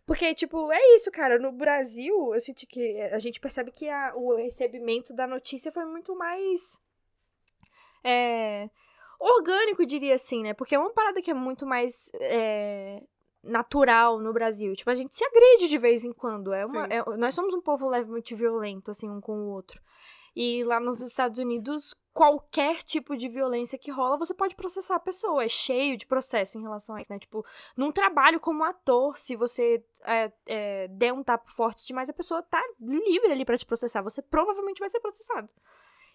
[0.07, 1.39] Porque, tipo, é isso, cara.
[1.39, 5.85] No Brasil, eu senti que a gente percebe que a- o recebimento da notícia foi
[5.87, 6.79] muito mais.
[8.03, 8.69] É,
[9.19, 10.53] orgânico, diria assim, né?
[10.55, 12.11] Porque é uma parada que é muito mais.
[12.15, 13.03] é,
[13.45, 14.75] natural no Brasil.
[14.75, 16.53] Tipo, a gente se agride de vez em quando.
[16.53, 19.81] É uma, é- nós somos um povo levemente violento, assim, um com o outro.
[20.37, 25.01] E lá nos Estados Unidos, qualquer tipo de violência que rola, você pode processar a
[25.01, 25.45] pessoa.
[25.45, 27.19] É cheio de processo em relação a isso, né?
[27.21, 32.15] Tipo, num trabalho como ator, se você é, é, der um tapa forte demais, a
[32.15, 34.03] pessoa tá livre ali pra te processar.
[34.03, 35.49] Você provavelmente vai ser processado.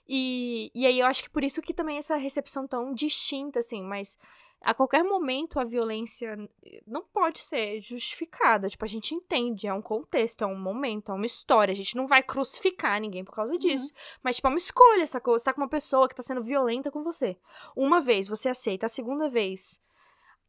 [0.08, 3.84] E, e aí eu acho que por isso que também essa recepção tão distinta, assim,
[3.84, 4.18] mas
[4.62, 6.38] a qualquer momento a violência
[6.86, 8.67] não pode ser justificada.
[8.67, 11.72] Tipo, a gente entende, é um contexto, é um momento, é uma história.
[11.72, 13.93] A gente não vai crucificar ninguém por causa disso.
[13.93, 14.19] Uhum.
[14.24, 15.38] Mas, tipo, é uma escolha, sacou?
[15.38, 17.38] Você tá com uma pessoa que tá sendo violenta com você.
[17.76, 19.82] Uma vez você aceita, a segunda vez.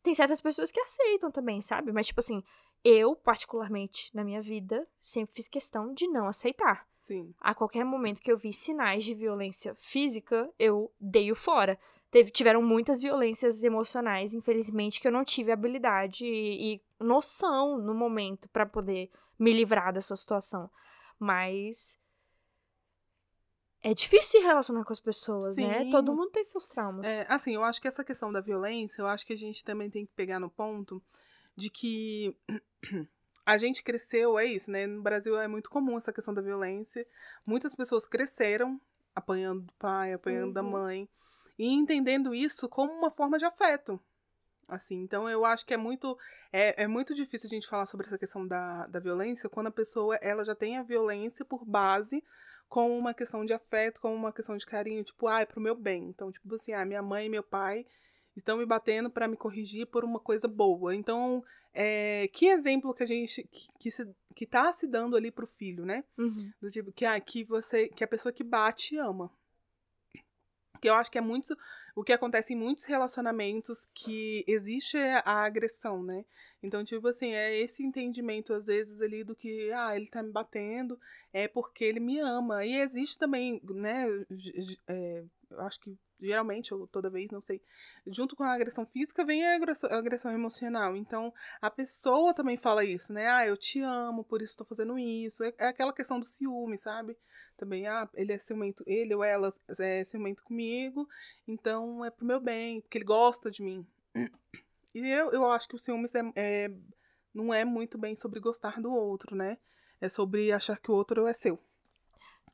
[0.02, 1.92] Tem certas pessoas que aceitam também, sabe?
[1.92, 2.42] Mas, tipo assim,
[2.82, 6.84] eu, particularmente, na minha vida, sempre fiz questão de não aceitar.
[6.98, 7.32] Sim.
[7.40, 11.78] A qualquer momento que eu vi sinais de violência física, eu dei o fora
[12.10, 17.94] teve, tiveram muitas violências emocionais, infelizmente, que eu não tive habilidade e, e noção no
[17.94, 20.70] momento para poder me livrar dessa situação.
[21.18, 21.98] Mas
[23.82, 25.78] é difícil se relacionar com as pessoas, né?
[25.78, 25.84] Sim.
[25.86, 25.90] né?
[25.90, 27.06] Todo mundo tem seus traumas.
[27.06, 29.88] É, assim, eu acho que essa questão da violência, eu acho que a gente também
[29.88, 31.02] tem que pegar no ponto
[31.56, 32.36] de que
[33.46, 34.86] a gente cresceu, é isso, né?
[34.86, 37.06] No Brasil é muito comum essa questão da violência.
[37.46, 38.80] Muitas pessoas cresceram
[39.14, 40.52] apanhando do pai, apanhando uhum.
[40.52, 41.08] da mãe
[41.60, 44.00] e entendendo isso como uma forma de afeto.
[44.66, 46.16] Assim, então eu acho que é muito
[46.50, 49.72] é, é muito difícil a gente falar sobre essa questão da, da violência quando a
[49.72, 52.24] pessoa ela já tem a violência por base
[52.66, 55.74] como uma questão de afeto, como uma questão de carinho, tipo, ah, é pro meu
[55.74, 56.04] bem.
[56.04, 57.84] Então, tipo assim, ah, minha mãe e meu pai
[58.34, 60.94] estão me batendo para me corrigir por uma coisa boa.
[60.94, 61.44] Então,
[61.74, 65.48] é, que exemplo que a gente que, que, se, que tá se dando ali pro
[65.48, 66.04] filho, né?
[66.16, 66.52] Uhum.
[66.62, 69.30] Do tipo que ah, que você que a pessoa que bate ama.
[70.80, 71.56] Que eu acho que é muito
[71.94, 76.24] o que acontece em muitos relacionamentos que existe a agressão, né?
[76.62, 80.30] Então, tipo assim, é esse entendimento, às vezes, ali do que, ah, ele tá me
[80.30, 80.98] batendo,
[81.32, 82.64] é porque ele me ama.
[82.64, 84.06] E existe também, né?
[84.88, 87.60] É, eu acho que geralmente, ou toda vez, não sei,
[88.06, 90.96] junto com a agressão física vem a agressão, a agressão, emocional.
[90.96, 93.26] Então, a pessoa também fala isso, né?
[93.28, 95.42] Ah, eu te amo, por isso tô fazendo isso.
[95.42, 97.16] É, é aquela questão do ciúme, sabe?
[97.56, 101.08] Também, ah, ele é ciumento, ele ou ela é ciumento comigo,
[101.46, 103.86] então é pro meu bem, porque ele gosta de mim.
[104.94, 106.70] E eu, eu acho que o ciúmes é, é,
[107.34, 109.58] não é muito bem sobre gostar do outro, né?
[110.00, 111.58] É sobre achar que o outro é seu.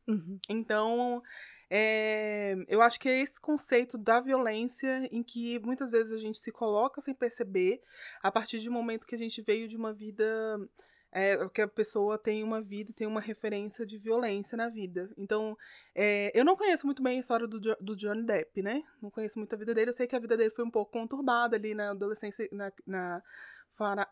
[0.07, 0.39] Uhum.
[0.49, 1.23] Então,
[1.69, 6.39] é, eu acho que é esse conceito da violência em que muitas vezes a gente
[6.39, 7.81] se coloca sem perceber,
[8.23, 10.25] a partir de um momento que a gente veio de uma vida.
[11.13, 15.09] É, que a pessoa tem uma vida, tem uma referência de violência na vida.
[15.17, 15.57] Então,
[15.95, 18.83] é, eu não conheço muito bem a história do, do Johnny Depp, né?
[19.01, 19.91] Não conheço muito a vida dele.
[19.91, 23.23] Eu sei que a vida dele foi um pouco conturbada ali na adolescência, na, na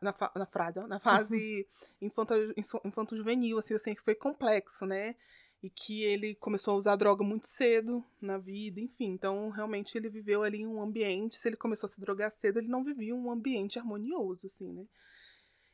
[0.00, 1.66] na, na, frase, na fase
[2.84, 5.14] infanto-juvenil, assim, eu sei que foi complexo, né?
[5.64, 9.07] E que ele começou a usar droga muito cedo na vida, enfim.
[9.07, 11.37] Então, realmente, ele viveu ali em um ambiente.
[11.37, 14.87] Se ele começou a se drogar cedo, ele não vivia um ambiente harmonioso, assim, né?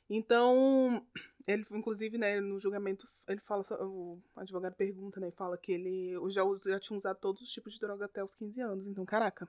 [0.09, 1.05] Então,
[1.45, 6.43] ele, inclusive, né, no julgamento, ele fala, o advogado pergunta, né, fala que ele já,
[6.65, 8.87] já tinha usado todos os tipos de droga até os 15 anos.
[8.87, 9.49] Então, caraca,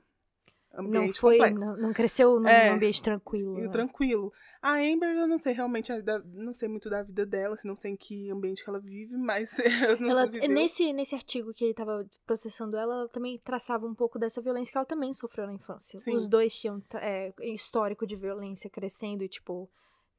[0.75, 1.65] ambiente não foi, complexo.
[1.65, 3.55] Não, não cresceu num é, ambiente tranquilo.
[3.55, 3.67] Né?
[3.69, 4.31] Tranquilo.
[4.61, 5.91] A Amber, eu não sei realmente,
[6.33, 9.17] não sei muito da vida dela, assim, não sei em que ambiente que ela vive,
[9.17, 13.39] mas eu não ela, sei nesse Nesse artigo que ele estava processando ela, ela também
[13.43, 15.99] traçava um pouco dessa violência que ela também sofreu na infância.
[15.99, 16.15] Sim.
[16.15, 19.69] Os dois tinham é, histórico de violência crescendo e, tipo,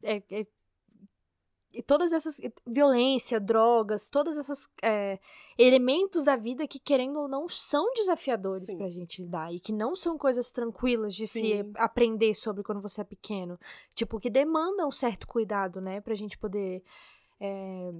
[0.02, 0.46] é, é
[1.72, 5.18] e todas essas violência, drogas, todos esses é,
[5.58, 8.76] elementos da vida que querendo ou não são desafiadores Sim.
[8.76, 11.40] pra gente lidar e que não são coisas tranquilas de Sim.
[11.40, 13.58] se aprender sobre quando você é pequeno,
[13.94, 16.82] tipo que demandam um certo cuidado, né, pra gente poder
[17.40, 17.90] é,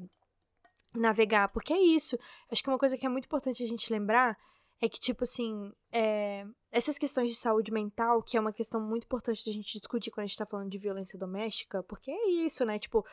[0.95, 2.19] navegar, porque é isso.
[2.51, 4.37] Acho que uma coisa que é muito importante a gente lembrar
[4.81, 9.05] é que, tipo assim, é, essas questões de saúde mental, que é uma questão muito
[9.05, 12.65] importante da gente discutir quando a gente tá falando de violência doméstica, porque é isso,
[12.65, 12.81] né?
[12.81, 13.07] Tipo,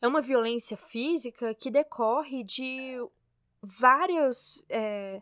[0.00, 2.96] é uma violência física que decorre de
[3.62, 5.20] vários é,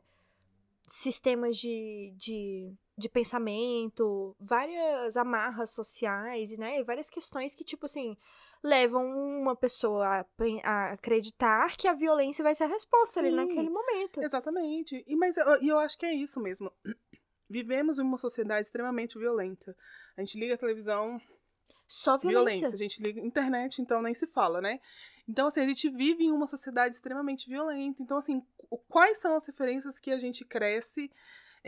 [0.86, 6.80] sistemas de, de, de, pensamento, várias amarras sociais, né?
[6.80, 8.16] E várias questões que, tipo assim,
[8.62, 10.26] levam uma pessoa a,
[10.64, 14.22] a acreditar que a violência vai ser a resposta Sim, ali naquele momento.
[14.22, 15.02] Exatamente.
[15.06, 16.70] E, mas eu, eu acho que é isso mesmo.
[17.48, 19.76] Vivemos em uma sociedade extremamente violenta.
[20.16, 21.20] A gente liga a televisão,
[21.86, 22.60] só violência.
[22.60, 22.74] violência.
[22.74, 24.80] A gente liga internet, então nem se fala, né?
[25.28, 28.02] Então, assim, a gente vive em uma sociedade extremamente violenta.
[28.02, 28.42] Então, assim,
[28.88, 31.10] quais são as referências que a gente cresce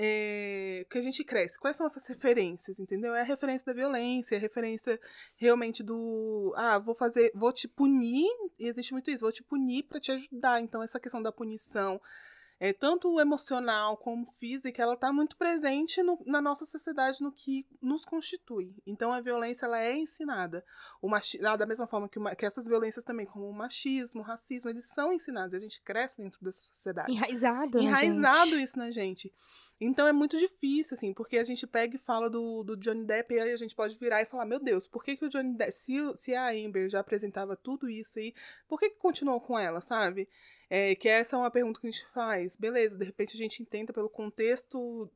[0.00, 1.58] é, que a gente cresce.
[1.58, 3.16] Quais são essas referências, entendeu?
[3.16, 4.98] É a referência da violência, é a referência
[5.34, 9.82] realmente do, ah, vou fazer, vou te punir, e existe muito isso, vou te punir
[9.82, 10.60] para te ajudar.
[10.60, 12.00] Então essa questão da punição,
[12.60, 17.66] é, tanto emocional como física, ela está muito presente no, na nossa sociedade, no que
[17.80, 18.74] nos constitui.
[18.84, 20.64] Então a violência ela é ensinada.
[21.00, 24.24] O machi da mesma forma que, uma, que essas violências também, como o machismo, o
[24.24, 25.54] racismo, eles são ensinados.
[25.54, 27.12] A gente cresce dentro dessa sociedade.
[27.12, 29.32] Enraizado, Enraizado né, isso na gente.
[29.80, 33.32] Então é muito difícil, assim, porque a gente pega e fala do, do Johnny Depp
[33.32, 35.54] e aí a gente pode virar e falar, meu Deus, por que, que o Johnny
[35.54, 38.34] Depp, se, se a Amber já apresentava tudo isso aí,
[38.66, 40.28] por que, que continuou com ela, sabe?
[40.70, 42.56] É, que essa é uma pergunta que a gente faz.
[42.56, 45.10] Beleza, de repente a gente tenta pelo contexto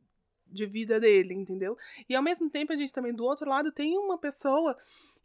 [0.47, 1.77] de vida dele, entendeu?
[2.09, 4.77] E ao mesmo tempo a gente também, do outro lado, tem uma pessoa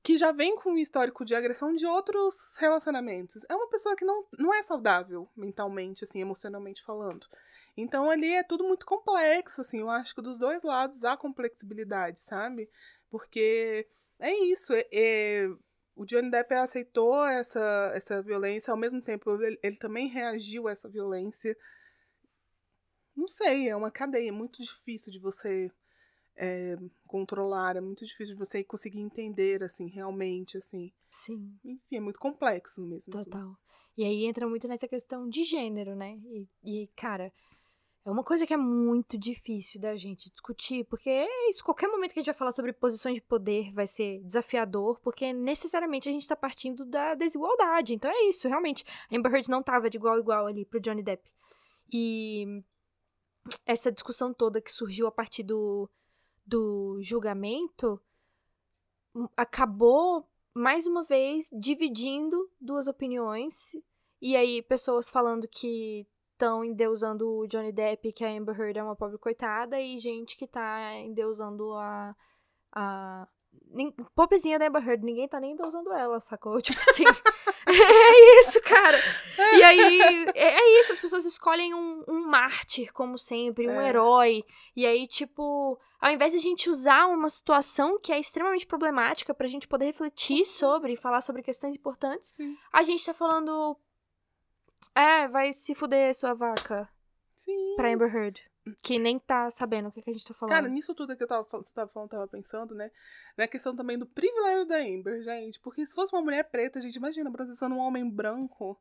[0.04, 3.44] que já vem com um histórico de agressão de outros relacionamentos.
[3.50, 7.28] É uma pessoa que não, não é saudável mentalmente, assim, emocionalmente falando.
[7.76, 9.80] Então ali é tudo muito complexo, assim.
[9.80, 12.70] Eu acho que dos dois lados há complexibilidade, sabe?
[13.10, 13.88] Porque
[14.20, 14.74] é isso.
[14.74, 15.50] É, é,
[15.98, 20.72] o Johnny Depp aceitou essa, essa violência, ao mesmo tempo ele, ele também reagiu a
[20.72, 21.58] essa violência.
[23.16, 25.72] Não sei, é uma cadeia muito difícil de você
[26.36, 30.94] é, controlar, é muito difícil de você conseguir entender, assim, realmente, assim.
[31.12, 31.58] Sim.
[31.66, 33.12] Enfim, é muito complexo mesmo.
[33.12, 33.42] Total.
[33.42, 33.58] Assim.
[33.98, 36.20] E aí entra muito nessa questão de gênero, né?
[36.26, 37.34] E, e, cara,
[38.08, 42.14] é uma coisa que é muito difícil da gente discutir, porque é isso, qualquer momento
[42.14, 46.12] que a gente vai falar sobre posições de poder vai ser desafiador, porque necessariamente a
[46.14, 47.94] gente tá partindo da desigualdade.
[47.94, 48.86] Então é isso, realmente.
[49.12, 51.30] A Amber Heard não tava de igual a igual ali pro Johnny Depp.
[51.92, 52.64] E
[53.66, 55.90] essa discussão toda que surgiu a partir do,
[56.46, 58.02] do julgamento
[59.14, 63.76] hum, acabou, mais uma vez, dividindo duas opiniões.
[64.22, 68.84] E aí, pessoas falando que estão endeusando o Johnny Depp, que a Amber Heard é
[68.84, 72.16] uma pobre coitada, e gente que tá endeusando a.
[72.72, 73.28] a
[74.16, 76.60] pobrezinha da Amber Heard, ninguém tá nem endeusando ela, sacou?
[76.62, 77.04] Tipo assim.
[77.68, 78.98] é isso, cara.
[79.58, 83.90] E aí, é, é, isso, as pessoas escolhem um, um mártir, como sempre, um é.
[83.90, 84.44] herói.
[84.76, 89.34] E aí, tipo, ao invés de a gente usar uma situação que é extremamente problemática
[89.34, 92.56] pra gente poder refletir sobre e falar sobre questões importantes, Sim.
[92.72, 93.76] a gente tá falando
[94.96, 96.90] é, vai se fuder sua vaca.
[97.36, 97.76] Sim.
[97.76, 98.42] Pra Amber Heard.
[98.82, 100.54] Que nem tá sabendo o que, que a gente tá falando.
[100.54, 102.92] Cara, nisso tudo que eu tava, você tava falando, tava pensando, né?
[103.38, 105.60] Na questão também do privilégio da Amber, gente.
[105.62, 108.78] Porque se fosse uma mulher preta, gente, imagina, processando um homem branco.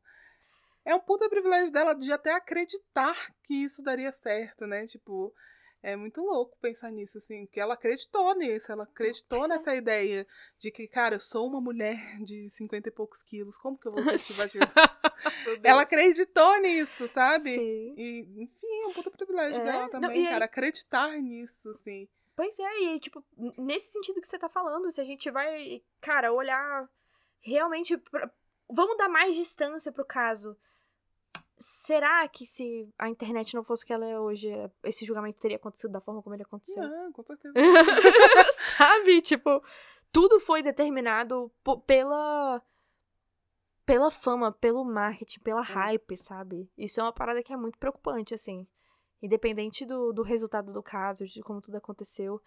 [0.83, 4.85] É um puta privilégio dela de até acreditar que isso daria certo, né?
[4.85, 5.33] Tipo,
[5.81, 9.47] é muito louco pensar nisso, assim, que ela acreditou nisso, ela acreditou é.
[9.47, 13.77] nessa ideia de que, cara, eu sou uma mulher de 50 e poucos quilos, como
[13.77, 14.59] que eu vou ter esse
[15.63, 17.51] ela acreditou nisso, sabe?
[17.51, 17.93] Sim.
[17.97, 20.49] E, enfim, é um puta privilégio é, dela também, não, cara, aí...
[20.49, 22.07] acreditar nisso, assim.
[22.35, 23.23] Pois é, e tipo,
[23.57, 26.87] nesse sentido que você tá falando, se a gente vai, cara, olhar
[27.39, 27.97] realmente.
[27.97, 28.29] Pra...
[28.69, 30.55] Vamos dar mais distância pro caso
[31.57, 34.49] será que se a internet não fosse o que ela é hoje,
[34.83, 36.87] esse julgamento teria acontecido da forma como ele aconteceu?
[36.87, 37.53] Não, com certeza.
[38.77, 39.21] Sabe?
[39.21, 39.61] Tipo,
[40.11, 41.51] tudo foi determinado
[41.85, 42.61] pela
[43.85, 46.69] pela fama, pelo marketing, pela hype, sabe?
[46.77, 48.67] Isso é uma parada que é muito preocupante, assim.
[49.21, 52.41] Independente do, do resultado do caso, de como tudo aconteceu,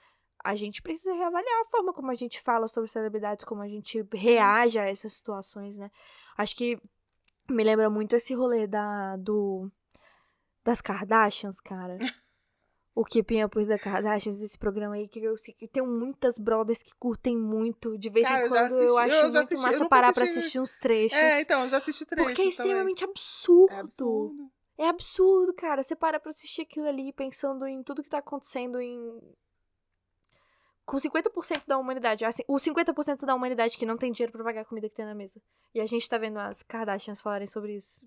[0.44, 4.06] a gente precisa reavaliar a forma como a gente fala sobre celebridades, como a gente
[4.12, 5.90] reage a essas situações, né?
[6.36, 6.78] Acho que
[7.50, 9.70] me lembra muito esse rolê da, do,
[10.64, 11.98] das Kardashians, cara.
[12.94, 16.38] o Keeping Up with the Kardashians, esse programa aí, que eu sei que tem muitas
[16.38, 17.96] brothers que curtem muito.
[17.96, 20.30] De vez cara, em quando eu, assisti, eu acho eu muito assisti, massa parar assisti...
[20.30, 21.18] pra assistir uns trechos.
[21.18, 23.72] É, então, eu já assisti trechos Porque é extremamente absurdo.
[23.72, 24.50] É absurdo.
[24.76, 25.82] É absurdo, cara.
[25.82, 29.20] Você para pra assistir aquilo ali pensando em tudo que tá acontecendo em
[30.90, 32.24] com 50% da humanidade.
[32.24, 35.06] Assim, o 50% da humanidade que não tem dinheiro pra pagar a comida que tem
[35.06, 35.40] na mesa.
[35.72, 38.04] E a gente tá vendo as Kardashians falarem sobre isso.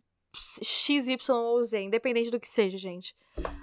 [0.61, 3.15] X, Y ou Z, independente do que seja, gente.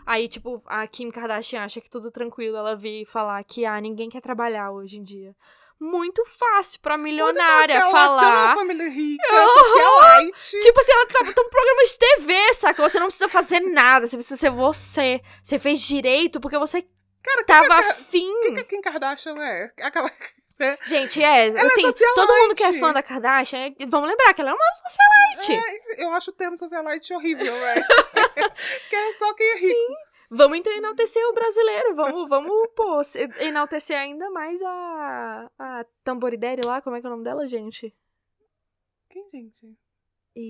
[0.07, 4.09] Aí, tipo, a Kim Kardashian acha que tudo tranquilo ela vir falar que, ah, ninguém
[4.09, 5.37] quer trabalhar hoje em dia.
[5.79, 8.23] Muito fácil pra milionária fácil, falar.
[8.23, 10.61] Ela é uma família rica, socialite.
[10.63, 12.89] Tipo assim, ela tá, tá um programa de TV, saca?
[12.89, 15.21] Você não precisa fazer nada, você precisa ser você.
[15.43, 16.87] Você fez direito porque você
[17.23, 18.31] Cara, tava afim.
[18.31, 19.73] O que, a Kim Kardashian é?
[19.83, 20.11] Aquela.
[20.61, 20.77] Né?
[20.85, 21.49] Gente, é.
[21.49, 24.43] Ela é assim, é todo mundo que é fã da Kardashian, é, vamos lembrar que
[24.43, 25.99] ela é uma socialite.
[25.99, 27.83] É, eu acho o termo socialite horrível, velho.
[28.91, 29.75] que é só quem é rico.
[29.75, 29.95] Sim.
[30.31, 31.95] Vamos então enaltecer o brasileiro.
[31.95, 33.01] Vamos, vamos, pô,
[33.41, 35.51] enaltecer ainda mais a.
[35.59, 37.97] A Tamboridere lá, como é que é o nome dela, gente?
[39.09, 39.77] Quem, gente?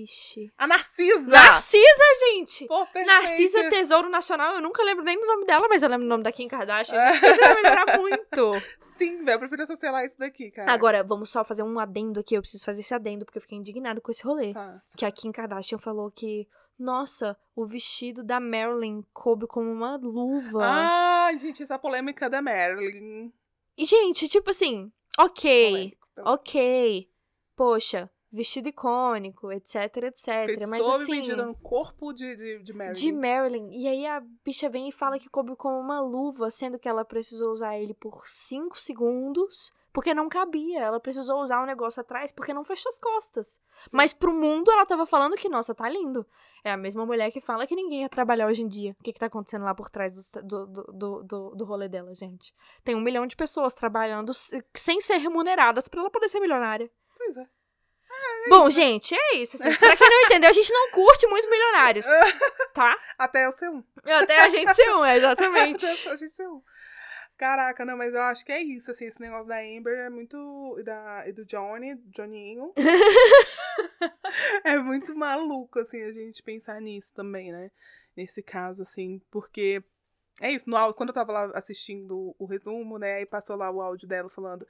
[0.03, 0.51] Ixi.
[0.57, 1.29] A Narcisa!
[1.31, 2.65] Narcisa, gente!
[2.67, 4.55] Pô, Narcisa Tesouro Nacional.
[4.55, 6.97] Eu nunca lembro nem do nome dela, mas eu lembro o nome da Kim Kardashian.
[6.97, 7.19] É.
[7.19, 8.61] Vai lembrar muito.
[8.97, 9.35] Sim, velho.
[9.35, 10.71] Eu prefiro associar isso daqui, cara.
[10.71, 12.35] Agora, vamos só fazer um adendo aqui.
[12.35, 14.53] Eu preciso fazer esse adendo, porque eu fiquei indignado com esse rolê.
[14.95, 20.61] Que a Kim Kardashian falou que Nossa, o vestido da Marilyn coube como uma luva.
[20.63, 23.31] Ah, gente, essa polêmica da Marilyn.
[23.77, 27.07] E, gente, tipo assim, ok, ok.
[27.55, 30.25] Poxa, vestido icônico, etc, etc.
[30.45, 31.11] Feito Mas sob assim.
[31.11, 32.99] medida no corpo de, de, de Marilyn.
[32.99, 33.69] De Marilyn.
[33.71, 37.03] E aí a bicha vem e fala que coube como uma luva, sendo que ela
[37.03, 39.73] precisou usar ele por 5 segundos.
[39.93, 40.79] Porque não cabia.
[40.79, 43.59] Ela precisou usar o negócio atrás porque não fechou as costas.
[43.91, 46.25] Mas pro mundo ela tava falando que, nossa, tá lindo.
[46.63, 48.95] É a mesma mulher que fala que ninguém ia trabalhar hoje em dia.
[48.97, 52.15] O que que tá acontecendo lá por trás do, do, do, do, do- rolê dela,
[52.15, 52.55] gente?
[52.85, 54.31] Tem um milhão de pessoas trabalhando
[54.73, 56.89] sem ser remuneradas pra ela poder ser milionária.
[57.17, 57.45] Pois é.
[58.49, 59.55] Bom, gente, é isso.
[59.55, 62.05] Assim, pra quem não entendeu, a gente não curte muito milionários.
[62.73, 62.97] Tá?
[63.17, 63.83] Até eu ser um.
[64.05, 65.83] Até a gente ser um, é, exatamente.
[65.85, 66.61] Até a gente ser um.
[67.37, 70.77] Caraca, não, mas eu acho que é isso, assim, esse negócio da Amber é muito.
[70.79, 72.71] E, da, e do Johnny, Johninho.
[74.63, 77.71] é muito maluco, assim, a gente pensar nisso também, né?
[78.15, 79.83] Nesse caso, assim, porque.
[80.39, 83.15] É isso, no quando eu tava lá assistindo o resumo, né?
[83.15, 84.65] Aí passou lá o áudio dela falando.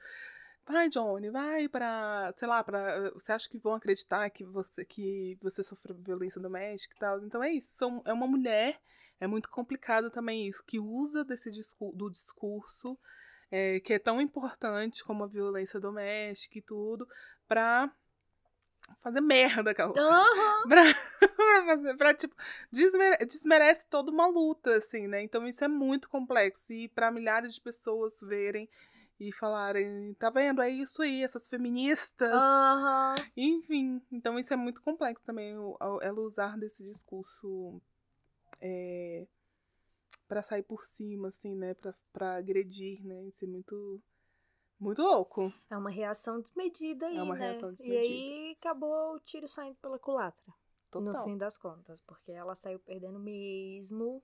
[0.66, 2.32] Vai, Johnny, vai pra.
[2.36, 3.10] Sei lá, pra.
[3.10, 7.24] Você acha que vão acreditar que você, que você sofreu violência doméstica e tal?
[7.24, 7.72] Então é isso.
[7.74, 8.80] São, é uma mulher
[9.20, 12.98] é muito complicado também isso, que usa desse discurso, do discurso,
[13.52, 17.06] é, que é tão importante como a violência doméstica e tudo,
[17.46, 17.88] pra
[18.98, 20.68] fazer merda, aquela Aham.
[20.68, 20.82] pra,
[21.36, 22.34] pra fazer, pra, tipo,
[22.72, 25.22] desmere- desmerece toda uma luta, assim, né?
[25.22, 26.72] Então isso é muito complexo.
[26.72, 28.68] E pra milhares de pessoas verem
[29.28, 30.60] e falarem, tá vendo?
[30.62, 32.32] É isso aí, essas feministas.
[32.32, 33.14] Aham.
[33.36, 37.80] Enfim, então isso é muito complexo também, ela usar desse discurso
[38.60, 39.26] é,
[40.28, 41.74] para sair por cima, assim, né?
[41.74, 43.22] Pra, pra agredir, né?
[43.24, 44.02] Isso é muito,
[44.78, 45.52] muito louco.
[45.70, 47.52] É uma reação desmedida aí, É uma né?
[47.52, 48.00] reação E desmedida.
[48.00, 50.52] aí acabou o tiro saindo pela culatra.
[50.94, 51.24] No Total.
[51.24, 52.00] fim das contas.
[52.00, 54.22] Porque ela saiu perdendo mesmo.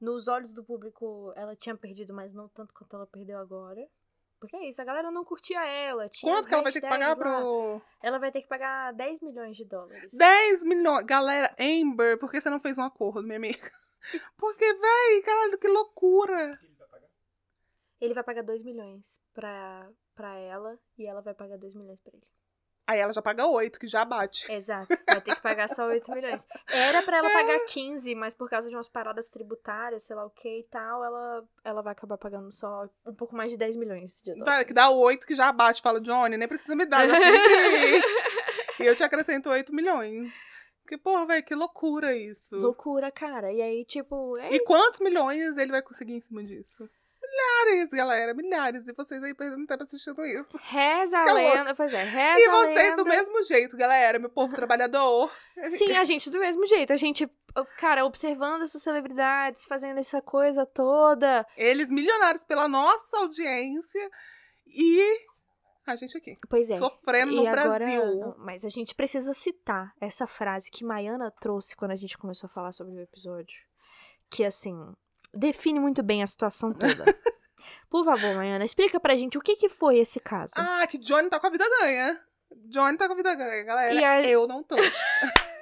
[0.00, 3.88] Nos olhos do público, ela tinha perdido, mas não tanto quanto ela perdeu agora.
[4.38, 6.08] Porque é isso, a galera não curtia ela.
[6.08, 7.16] Tinha Quanto que ela vai ter que pagar lá.
[7.16, 7.82] pro.
[8.02, 10.12] Ela vai ter que pagar 10 milhões de dólares.
[10.12, 11.04] 10 milhões.
[11.04, 13.70] Galera, Amber, por que você não fez um acordo, minha amiga?
[14.38, 16.50] Porque, véi, caralho, que loucura.
[18.00, 22.12] Ele vai pagar 2 milhões pra, pra ela e ela vai pagar 2 milhões pra
[22.14, 22.26] ele.
[22.86, 24.50] Aí ela já paga 8, que já bate.
[24.50, 26.46] Exato, vai ter que pagar só 8 milhões.
[26.68, 30.30] Era pra ela pagar 15, mas por causa de umas paradas tributárias, sei lá o
[30.30, 34.22] que e tal, ela, ela vai acabar pagando só um pouco mais de 10 milhões
[34.24, 34.66] de dólares.
[34.68, 35.82] Que dá 8 que já bate.
[35.82, 37.16] Fala, Johnny, nem precisa me dar, já.
[38.78, 40.30] E eu te acrescento 8 milhões.
[40.86, 42.54] Que porra, velho, que loucura isso.
[42.54, 43.52] Loucura, cara.
[43.52, 44.64] E aí, tipo, é e isso.
[44.64, 46.88] quantos milhões ele vai conseguir em cima disso?
[47.46, 48.88] Milhares, galera, milhares.
[48.88, 50.58] E vocês aí perdendo tempo assistindo isso.
[50.62, 51.36] Reza a louco.
[51.36, 51.74] lenda.
[51.74, 55.30] Pois é, reza E vocês do mesmo jeito, galera, meu povo trabalhador.
[55.64, 56.92] Sim, a gente do mesmo jeito.
[56.92, 57.28] A gente,
[57.78, 61.46] cara, observando essas celebridades, fazendo essa coisa toda.
[61.56, 64.10] Eles milionários pela nossa audiência
[64.66, 65.18] e
[65.86, 66.78] a gente aqui, Pois é.
[66.78, 68.34] sofrendo E no agora, Brasil.
[68.38, 72.50] mas a gente precisa citar essa frase que Maiana trouxe quando a gente começou a
[72.50, 73.56] falar sobre o episódio.
[74.28, 74.76] Que, assim,
[75.32, 77.04] define muito bem a situação toda.
[77.90, 80.52] Por favor, Maiana, explica pra gente o que, que foi esse caso.
[80.56, 82.20] Ah, que Johnny tá com a vida ganha.
[82.68, 83.94] Johnny tá com a vida ganha, galera.
[83.94, 84.76] E a- Eu não tô.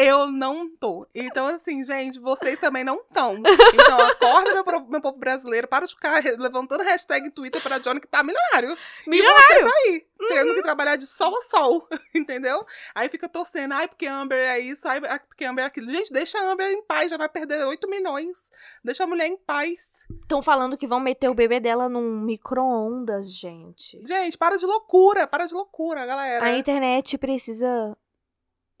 [0.00, 1.06] Eu não tô.
[1.14, 3.36] Então, assim, gente, vocês também não estão.
[3.74, 8.00] Então, acorda, meu, meu povo brasileiro, para de ficar levantando hashtag em Twitter pra Johnny
[8.00, 8.76] que tá milionário.
[9.06, 9.44] Milionário!
[9.50, 12.64] E você tá aí, tendo que trabalhar de sol a sol, entendeu?
[12.94, 15.90] Aí fica torcendo, ai, porque Amber é isso, ai, ai, porque Amber é aquilo.
[15.90, 18.50] Gente, deixa a Amber em paz, já vai perder 8 milhões.
[18.82, 20.06] Deixa a mulher em paz.
[20.22, 24.00] Estão falando que vão meter o bebê dela num micro-ondas, gente.
[24.06, 26.46] Gente, para de loucura, para de loucura, galera.
[26.46, 27.96] A internet precisa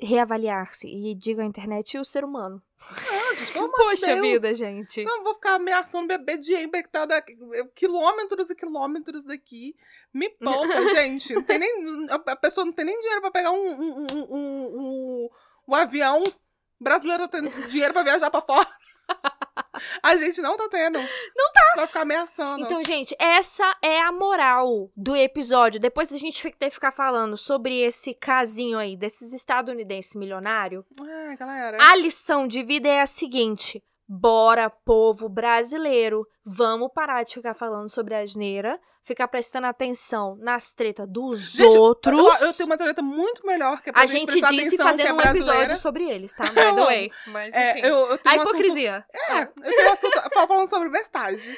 [0.02, 0.86] reavaliar-se.
[0.88, 2.62] E digo a internet e o ser humano.
[2.80, 4.20] Não, gente, pelo amor de Poxa Deus.
[4.42, 5.04] vida, gente.
[5.04, 7.36] Não vou ficar ameaçando bebê de Amber que tá daqui,
[7.74, 9.74] quilômetros e quilômetros daqui.
[10.12, 11.34] Me poupa, gente.
[11.34, 14.34] Não tem nem, a pessoa não tem nem dinheiro pra pegar um, um, um, um,
[14.36, 15.28] um-
[15.68, 16.22] um avião.
[16.22, 18.66] O brasileiro tá tendo dinheiro pra viajar pra fora.
[20.02, 20.98] A gente não tá tendo.
[20.98, 21.72] Não tá.
[21.76, 22.64] Vai ficar ameaçando.
[22.64, 25.80] Então, gente, essa é a moral do episódio.
[25.80, 31.34] Depois da gente ter que ficar falando sobre esse casinho aí, desses estadunidenses milionários, Ah,
[31.34, 31.78] galera.
[31.80, 37.88] a lição de vida é a seguinte: bora, povo brasileiro, vamos parar de ficar falando
[37.88, 42.40] sobre a asneira, ficar prestando atenção nas tretas dos Gente, outros.
[42.40, 44.86] Eu, eu tenho uma treta muito melhor que é pra A gente prestar disse atenção,
[44.86, 46.44] fazendo é um episódio sobre eles, tá?
[46.50, 47.12] By the way.
[47.28, 47.86] Mas, É, enfim.
[47.86, 49.04] eu, eu tenho a um assunto- hipocrisia.
[49.14, 51.56] É, eu tenho um assunto fal- falando sobre bestagem.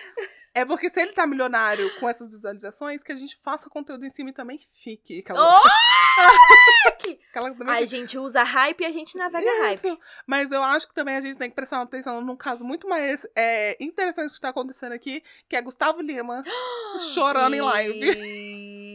[0.54, 4.10] É porque se ele tá milionário com essas visualizações, que a gente faça conteúdo em
[4.10, 5.20] cima e também fique.
[5.24, 5.68] Aquela, Oh!
[7.30, 9.86] aquela também a gente usa hype e a gente navega hype.
[9.86, 9.98] Isso.
[10.26, 13.26] Mas eu acho que também a gente tem que prestar atenção num caso muito mais
[13.34, 16.44] é, interessante que está acontecendo aqui, que é Gustavo Lima
[17.14, 18.91] chorando em live.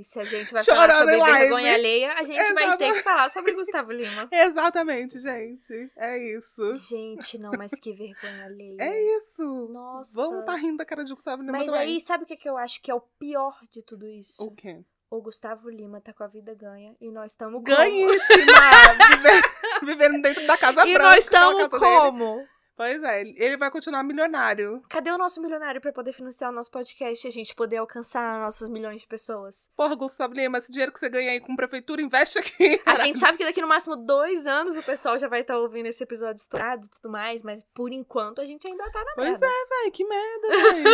[0.00, 2.78] E se a gente vai Chorando falar sobre vergonha alheia, a gente vai Exato.
[2.78, 4.28] ter que falar sobre Gustavo Lima.
[4.32, 5.90] Exatamente, gente.
[5.96, 6.74] É isso.
[6.74, 8.76] Gente, não, mas que vergonha alheia.
[8.80, 9.68] É isso.
[9.70, 10.16] Nossa.
[10.16, 11.80] Vamos tá rindo da cara de Gustavo Lima Mas também.
[11.80, 14.42] aí, sabe o que, que eu acho que é o pior de tudo isso?
[14.42, 14.80] O quê?
[15.10, 18.20] O Gustavo Lima tá com a vida ganha e nós estamos Ganhíssima!
[19.10, 19.50] Viver-
[19.84, 21.16] Vivendo dentro da casa E branca.
[21.16, 22.48] nós aquela estamos casa dele.
[22.80, 24.82] Pois é, ele vai continuar milionário.
[24.88, 28.40] Cadê o nosso milionário pra poder financiar o nosso podcast e a gente poder alcançar
[28.40, 29.70] nossas milhões de pessoas?
[29.76, 32.80] Porra, Gustavo Lima, esse dinheiro que você ganha aí com prefeitura, investe aqui.
[32.86, 35.88] A gente sabe que daqui no máximo dois anos o pessoal já vai estar ouvindo
[35.88, 39.28] esse episódio estourado e tudo mais, mas por enquanto a gente ainda tá na Pois
[39.38, 39.46] merda.
[39.46, 40.84] é, véi, que merda, véi.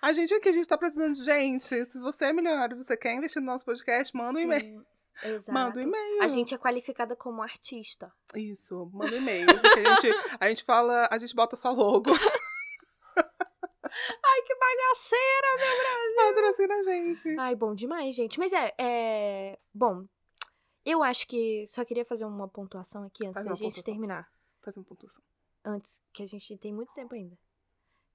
[0.00, 1.84] A gente aqui, a gente tá precisando de gente.
[1.84, 4.86] Se você é milionário e você quer investir no nosso podcast, manda um Sim, e-mail.
[5.24, 5.52] Exato.
[5.52, 6.22] Manda um e-mail.
[6.22, 8.12] A gente é qualificada como artista.
[8.34, 9.46] Isso, manda um e-mail.
[9.48, 12.10] A gente, a gente fala, a gente bota só logo.
[14.24, 15.48] Ai, que bagaceira!
[16.16, 17.38] Patrocina a gente.
[17.38, 18.38] Ai, bom demais, gente.
[18.38, 19.58] Mas é, é.
[19.72, 20.06] Bom,
[20.84, 21.66] eu acho que.
[21.68, 23.84] Só queria fazer uma pontuação aqui antes Faz da uma gente pontuação.
[23.92, 24.32] terminar.
[24.62, 25.22] Faz um pontuação.
[25.64, 27.36] Antes, que a gente tem muito tempo ainda.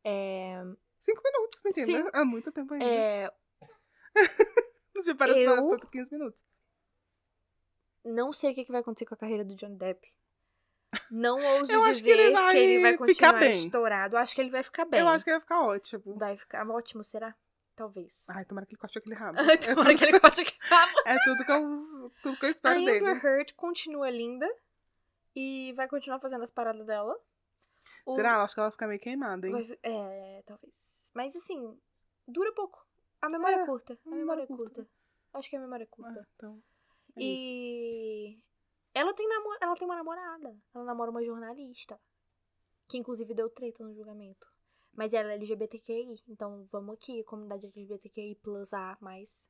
[0.03, 0.63] É.
[0.99, 1.61] Cinco minutos.
[1.73, 2.03] Sim.
[2.11, 2.85] Há muito tempo ainda.
[2.85, 3.31] é
[5.05, 6.41] Já parece eu- tanto 15 minutos.
[8.05, 10.07] Não sei o que que vai acontecer com a carreira do John Depp.
[11.11, 13.51] Não ouso Eu acho que dizer ele vai que ele vai ficar continuar bem.
[13.65, 14.15] estourado.
[14.15, 14.99] Eu acho que ele vai ficar bem.
[14.99, 16.15] Eu acho que vai ficar ótimo.
[16.17, 17.35] Vai ficar ótimo, será?
[17.75, 18.25] Talvez.
[18.29, 19.37] Ai, tomara que ele corte aquele rabo.
[19.75, 20.57] Tomara que ele corte aqui.
[21.05, 22.97] É tudo que eu, tudo que eu A espero dele.
[23.07, 24.51] Amber Heard continua linda
[25.35, 27.15] e vai continuar fazendo as paradas dela.
[28.05, 28.33] O- Será?
[28.37, 29.53] Eu acho que ela vai ficar meio queimada, hein?
[29.53, 30.75] vai- É, talvez.
[31.13, 31.79] Mas assim,
[32.27, 32.83] dura pouco.
[33.21, 33.93] A memória é, É, curta.
[33.93, 34.73] A a memória é memória é curta.
[34.81, 34.91] curta.
[35.33, 36.19] Acho que a memória é curta.
[36.19, 36.63] Ah, então.
[37.17, 37.23] É.
[37.23, 38.39] E
[38.93, 39.49] ela tem, namo...
[39.61, 40.55] ela tem uma namorada.
[40.73, 41.99] Ela namora uma jornalista.
[42.87, 44.47] Que inclusive deu treta no julgamento.
[44.95, 46.15] Mas ela é LGBTQI.
[46.27, 49.47] Então vamos aqui, comunidade LGBTQI plus A mais.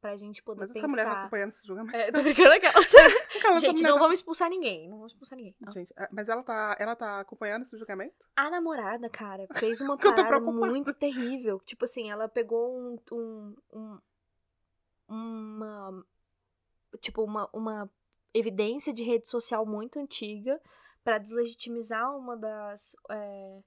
[0.00, 1.20] Pra gente poder Mas essa mulher tá pensar.
[1.20, 1.94] acompanhando esse julgamento.
[1.94, 2.72] É, tô brincando aquela.
[2.80, 4.88] Essa gente, não tá- vamos expulsar ninguém.
[4.88, 5.54] Não vamos expulsar ninguém.
[5.60, 5.70] não.
[5.70, 8.26] Gente, é, mas ela tá, ela tá acompanhando esse julgamento?
[8.34, 11.60] A namorada, cara, fez uma parada muito terrível.
[11.66, 12.98] Tipo assim, ela pegou um.
[13.12, 13.98] um, um-
[15.08, 16.04] uma.
[16.98, 17.90] Tipo, uma, uma
[18.34, 20.60] evidência de rede social muito antiga
[21.04, 23.62] pra deslegitimizar uma das é,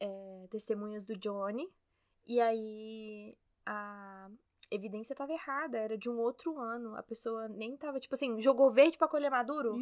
[0.00, 1.68] é, testemunhas do Johnny.
[2.26, 4.28] E aí a
[4.70, 6.94] evidência tava errada, era de um outro ano.
[6.96, 9.74] A pessoa nem tava, tipo assim, jogou verde pra colher maduro.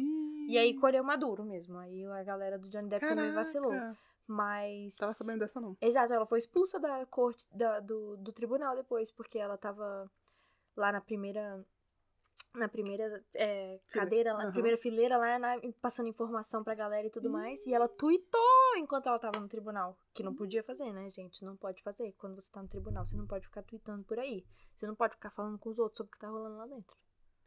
[0.49, 1.77] E aí colheu maduro mesmo.
[1.77, 3.71] Aí a galera do Johnny Depp também vacilou.
[4.27, 4.97] Mas.
[4.97, 5.75] Tava sabendo dessa não.
[5.81, 10.09] Exato, ela foi expulsa da corte da- do, do tribunal depois, porque ela tava
[10.75, 11.63] lá na primeira.
[12.53, 14.53] Na primeira é, cadeira, lá, na aham.
[14.53, 17.33] primeira fileira, lá na- passando informação pra galera e tudo Hum.
[17.33, 17.63] mais.
[17.67, 19.95] E ela tweetou enquanto ela tava no tribunal.
[20.13, 21.45] Que não podia fazer, né, gente?
[21.45, 22.11] Não pode fazer.
[22.17, 24.43] Quando você tá no tribunal, você não pode ficar tweetando por aí.
[24.75, 26.97] Você não pode ficar falando com os outros sobre o que tá rolando lá dentro.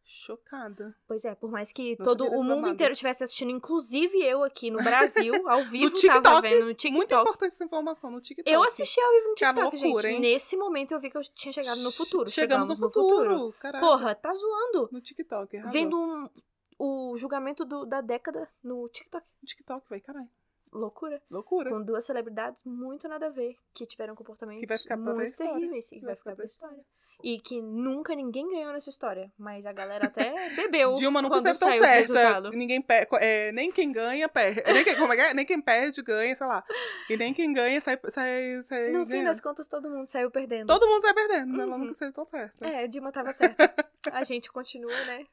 [0.05, 0.95] Chocada.
[1.07, 2.69] Pois é, por mais que Não todo o mundo babado.
[2.75, 6.77] inteiro estivesse assistindo, inclusive eu aqui no Brasil, ao vivo, tava TikTok, vendo no Muito
[6.79, 7.21] TikTok.
[7.23, 8.51] importante essa informação no TikTok.
[8.51, 10.15] Eu assisti ao vivo no TikTok, loucura, gente.
[10.15, 10.21] hein?
[10.21, 12.29] Nesse momento eu vi que eu tinha chegado no futuro.
[12.31, 13.53] Chegamos, no futuro.
[13.61, 13.85] Caraca.
[13.87, 14.89] Porra, tá zoando.
[14.93, 15.57] No TikTok.
[15.57, 15.73] arrasou.
[15.73, 16.29] Vendo um-
[16.79, 19.25] o julgamento do- da década no TikTok.
[19.41, 20.29] No TikTok, vai, caralho.
[20.73, 21.23] Loucura.
[21.31, 21.71] Loucura.
[21.71, 25.37] Com duas celebridades muito nada a ver, que tiveram comportamentos Que vai ficar pra muito
[25.37, 25.93] terríveis.
[25.93, 26.83] E que vai ficar pra história.
[27.23, 29.33] E que nunca ninguém ganhou nessa história.
[29.39, 30.93] Mas a galera até bebeu.
[30.95, 31.99] Dilma nunca quando esteve tão saiu certa.
[32.01, 32.51] resultado.
[32.51, 32.85] Ninguém
[33.21, 34.61] é, nem quem ganha, perde.
[34.73, 35.35] Nem quem, como é que é?
[35.35, 36.65] Nem quem perde, ganha, sei lá.
[37.09, 39.27] E nem quem ganha sai, sai, sai No fim ganhando.
[39.27, 40.67] das contas, todo mundo saiu perdendo.
[40.67, 41.63] Todo mundo sai perdendo, né?
[41.63, 41.79] Ela Uhum.
[41.79, 42.67] nunca esteve tão certa.
[42.67, 43.73] É, Dilma tava certa.
[44.13, 45.27] A gente continua, né?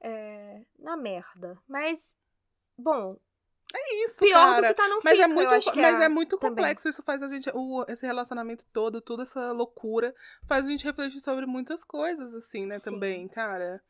[0.00, 1.56] é, na merda.
[1.68, 2.14] Mas,
[2.76, 3.16] bom,
[4.04, 4.60] Isso, pior cara.
[4.60, 6.36] do que tá não Mas fica, é muito, eu acho que mas a- é muito
[6.38, 6.56] também.
[6.56, 6.88] complexo.
[6.88, 7.50] Isso faz a gente.
[7.54, 10.14] O, esse relacionamento todo, toda essa loucura,
[10.46, 12.78] faz a gente refletir sobre muitas coisas, assim, né?
[12.78, 12.90] Sim.
[12.92, 13.82] Também, cara.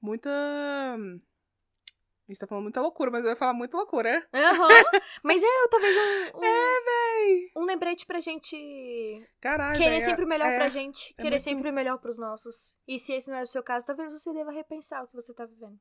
[0.00, 0.30] Muita.
[0.30, 4.38] A gente tá falando muita loucura, mas eu ia falar muita loucura, é?
[4.38, 4.68] Aham.
[5.24, 7.50] Mas é, talvez um, um, É, véi.
[7.56, 9.78] um lembrete pra gente Caralho.
[9.78, 11.14] querer véi, sempre o melhor é, pra gente.
[11.16, 12.76] é querer muito- sempre o melhor pros nossos.
[12.86, 15.32] E se esse não é o seu caso, talvez você deva repensar o que você
[15.32, 15.80] tá vivendo.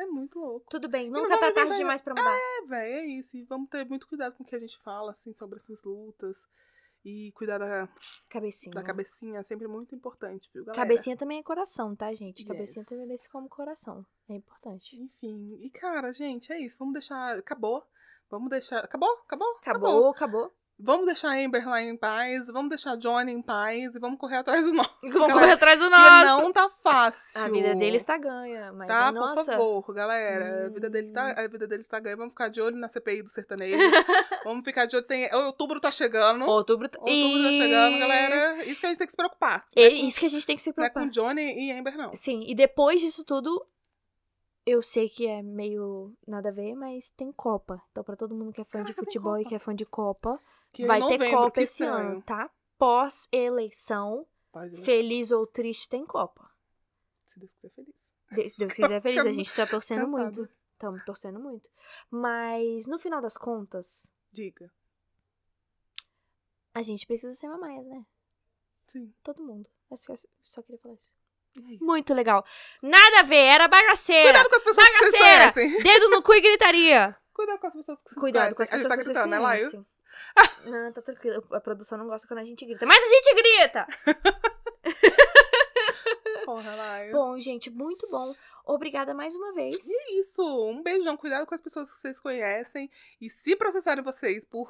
[0.00, 0.66] É muito louco.
[0.70, 2.34] Tudo bem, nunca tá tarde demais pra mudar.
[2.34, 3.36] É, véi, é isso.
[3.36, 6.38] E vamos ter muito cuidado com o que a gente fala, assim, sobre essas lutas.
[7.04, 7.88] E cuidar da,
[8.28, 8.72] Cabecinha.
[8.74, 10.82] da cabecinha é sempre muito importante, viu, galera?
[10.82, 12.44] Cabecinha também é coração, tá, gente?
[12.44, 12.88] Cabecinha Yes.
[12.88, 14.04] também desce como coração.
[14.28, 14.96] É importante.
[15.00, 16.76] Enfim, e cara, gente, é isso.
[16.78, 17.38] Vamos deixar.
[17.38, 17.82] Acabou.
[18.28, 18.80] Vamos deixar.
[18.84, 19.10] Acabou?
[19.24, 19.56] Acabou?
[19.56, 20.54] Acabou, acabou.
[20.82, 24.18] Vamos deixar a Amber lá em paz, vamos deixar a Johnny em paz e vamos
[24.18, 24.90] correr atrás do nosso.
[25.02, 26.42] Vamos galera, correr atrás do nosso.
[26.42, 27.40] não tá fácil.
[27.40, 29.44] A vida dele está ganha, mas Tá, a nossa...
[29.44, 30.66] por favor, galera.
[30.66, 31.34] A vida dele tá, Hum.
[31.44, 32.16] a vida dele está ganha.
[32.16, 33.76] Vamos ficar de olho na CPI do sertanejo.
[34.44, 35.04] vamos ficar de olho.
[35.06, 36.44] Tem, outubro tá chegando.
[36.46, 36.98] Outubro, tá...
[37.00, 38.64] Outubro tá chegando, galera.
[38.64, 39.66] Isso que a gente tem que se preocupar.
[39.76, 41.02] É isso que a gente tem que se Não é preocupar.
[41.04, 42.14] com Johnny e Amber, não.
[42.14, 43.64] Sim, e depois disso tudo,
[44.70, 47.82] eu sei que é meio nada a ver, mas tem Copa.
[47.90, 49.48] Então, pra todo mundo que é fã de Caraca, tem futebol e Copa.
[49.48, 50.40] que é fã de Copa,
[50.72, 52.08] Que vai ter novembro, Copa que esse estranho.
[52.12, 52.50] ano, tá?
[52.78, 54.26] Pós-eleição,
[54.82, 56.50] feliz ou triste, tem Copa.
[57.24, 58.52] Se Deus quiser, feliz.
[58.52, 59.26] Se Deus quiser, feliz.
[59.26, 60.22] A gente tá torcendo Cansada.
[60.24, 60.48] muito.
[60.72, 61.68] Estamos torcendo muito.
[62.10, 64.72] Mas, no final das contas, Diga.
[66.72, 68.06] a gente precisa ser mamaias, né?
[68.86, 69.12] Sim.
[69.22, 69.68] Todo mundo.
[69.90, 71.14] Eu só, só queria falar isso.
[71.58, 71.84] É.
[71.84, 72.44] Muito legal.
[72.82, 74.24] Nada a ver, era bagaceira.
[74.32, 75.52] Cuidado com as pessoas que vocês Bagaceira!
[75.52, 75.82] conhecem.
[75.82, 77.16] Dedo no cu e gritaria.
[77.34, 78.88] Cuidado com as pessoas que vocês Cuidado com as conhecem.
[78.88, 79.60] pessoas A gente tá gritando, né, Laio?
[79.60, 79.86] conhecem.
[80.66, 81.44] Não, tá tranquilo.
[81.52, 82.86] A produção não gosta quando a gente grita.
[82.86, 83.86] Mas a gente grita!
[86.44, 87.12] Porra, Laio.
[87.12, 88.32] Bom, gente, muito bom.
[88.64, 89.76] Obrigada mais uma vez.
[89.86, 90.42] E é isso.
[90.42, 91.16] Um beijão.
[91.16, 92.90] Cuidado com as pessoas que vocês conhecem.
[93.20, 94.68] E se processarem vocês por.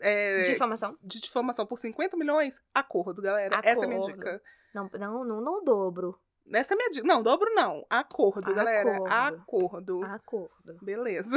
[0.00, 0.96] é, Difamação.
[1.02, 3.60] De difamação por 50 milhões, acordo, galera.
[3.62, 4.16] Essa é a minha Acordo.
[4.16, 4.42] dica.
[4.74, 6.18] Não, não, não, não dobro.
[6.52, 7.06] Essa é a minha dica.
[7.06, 7.86] Não, dobro não.
[7.88, 8.96] Acordo, galera.
[8.96, 10.04] Acordo.
[10.04, 10.04] Acordo.
[10.04, 10.78] Acordo.
[10.82, 11.36] Beleza.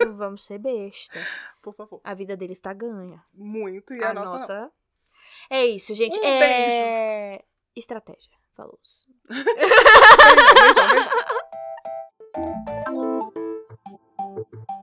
[0.00, 1.18] Não vamos ser besta.
[1.62, 2.00] Por favor.
[2.02, 3.24] A vida dele está ganha.
[3.32, 3.94] Muito.
[3.94, 4.30] E a, a nossa.
[4.30, 4.72] nossa.
[5.48, 6.18] É isso, gente.
[6.18, 7.44] Um é...
[7.76, 8.32] Estratégia.
[8.56, 8.78] Falou.
[9.28, 9.44] Beijão,
[10.64, 11.02] beijão,
[14.34, 14.70] beijão.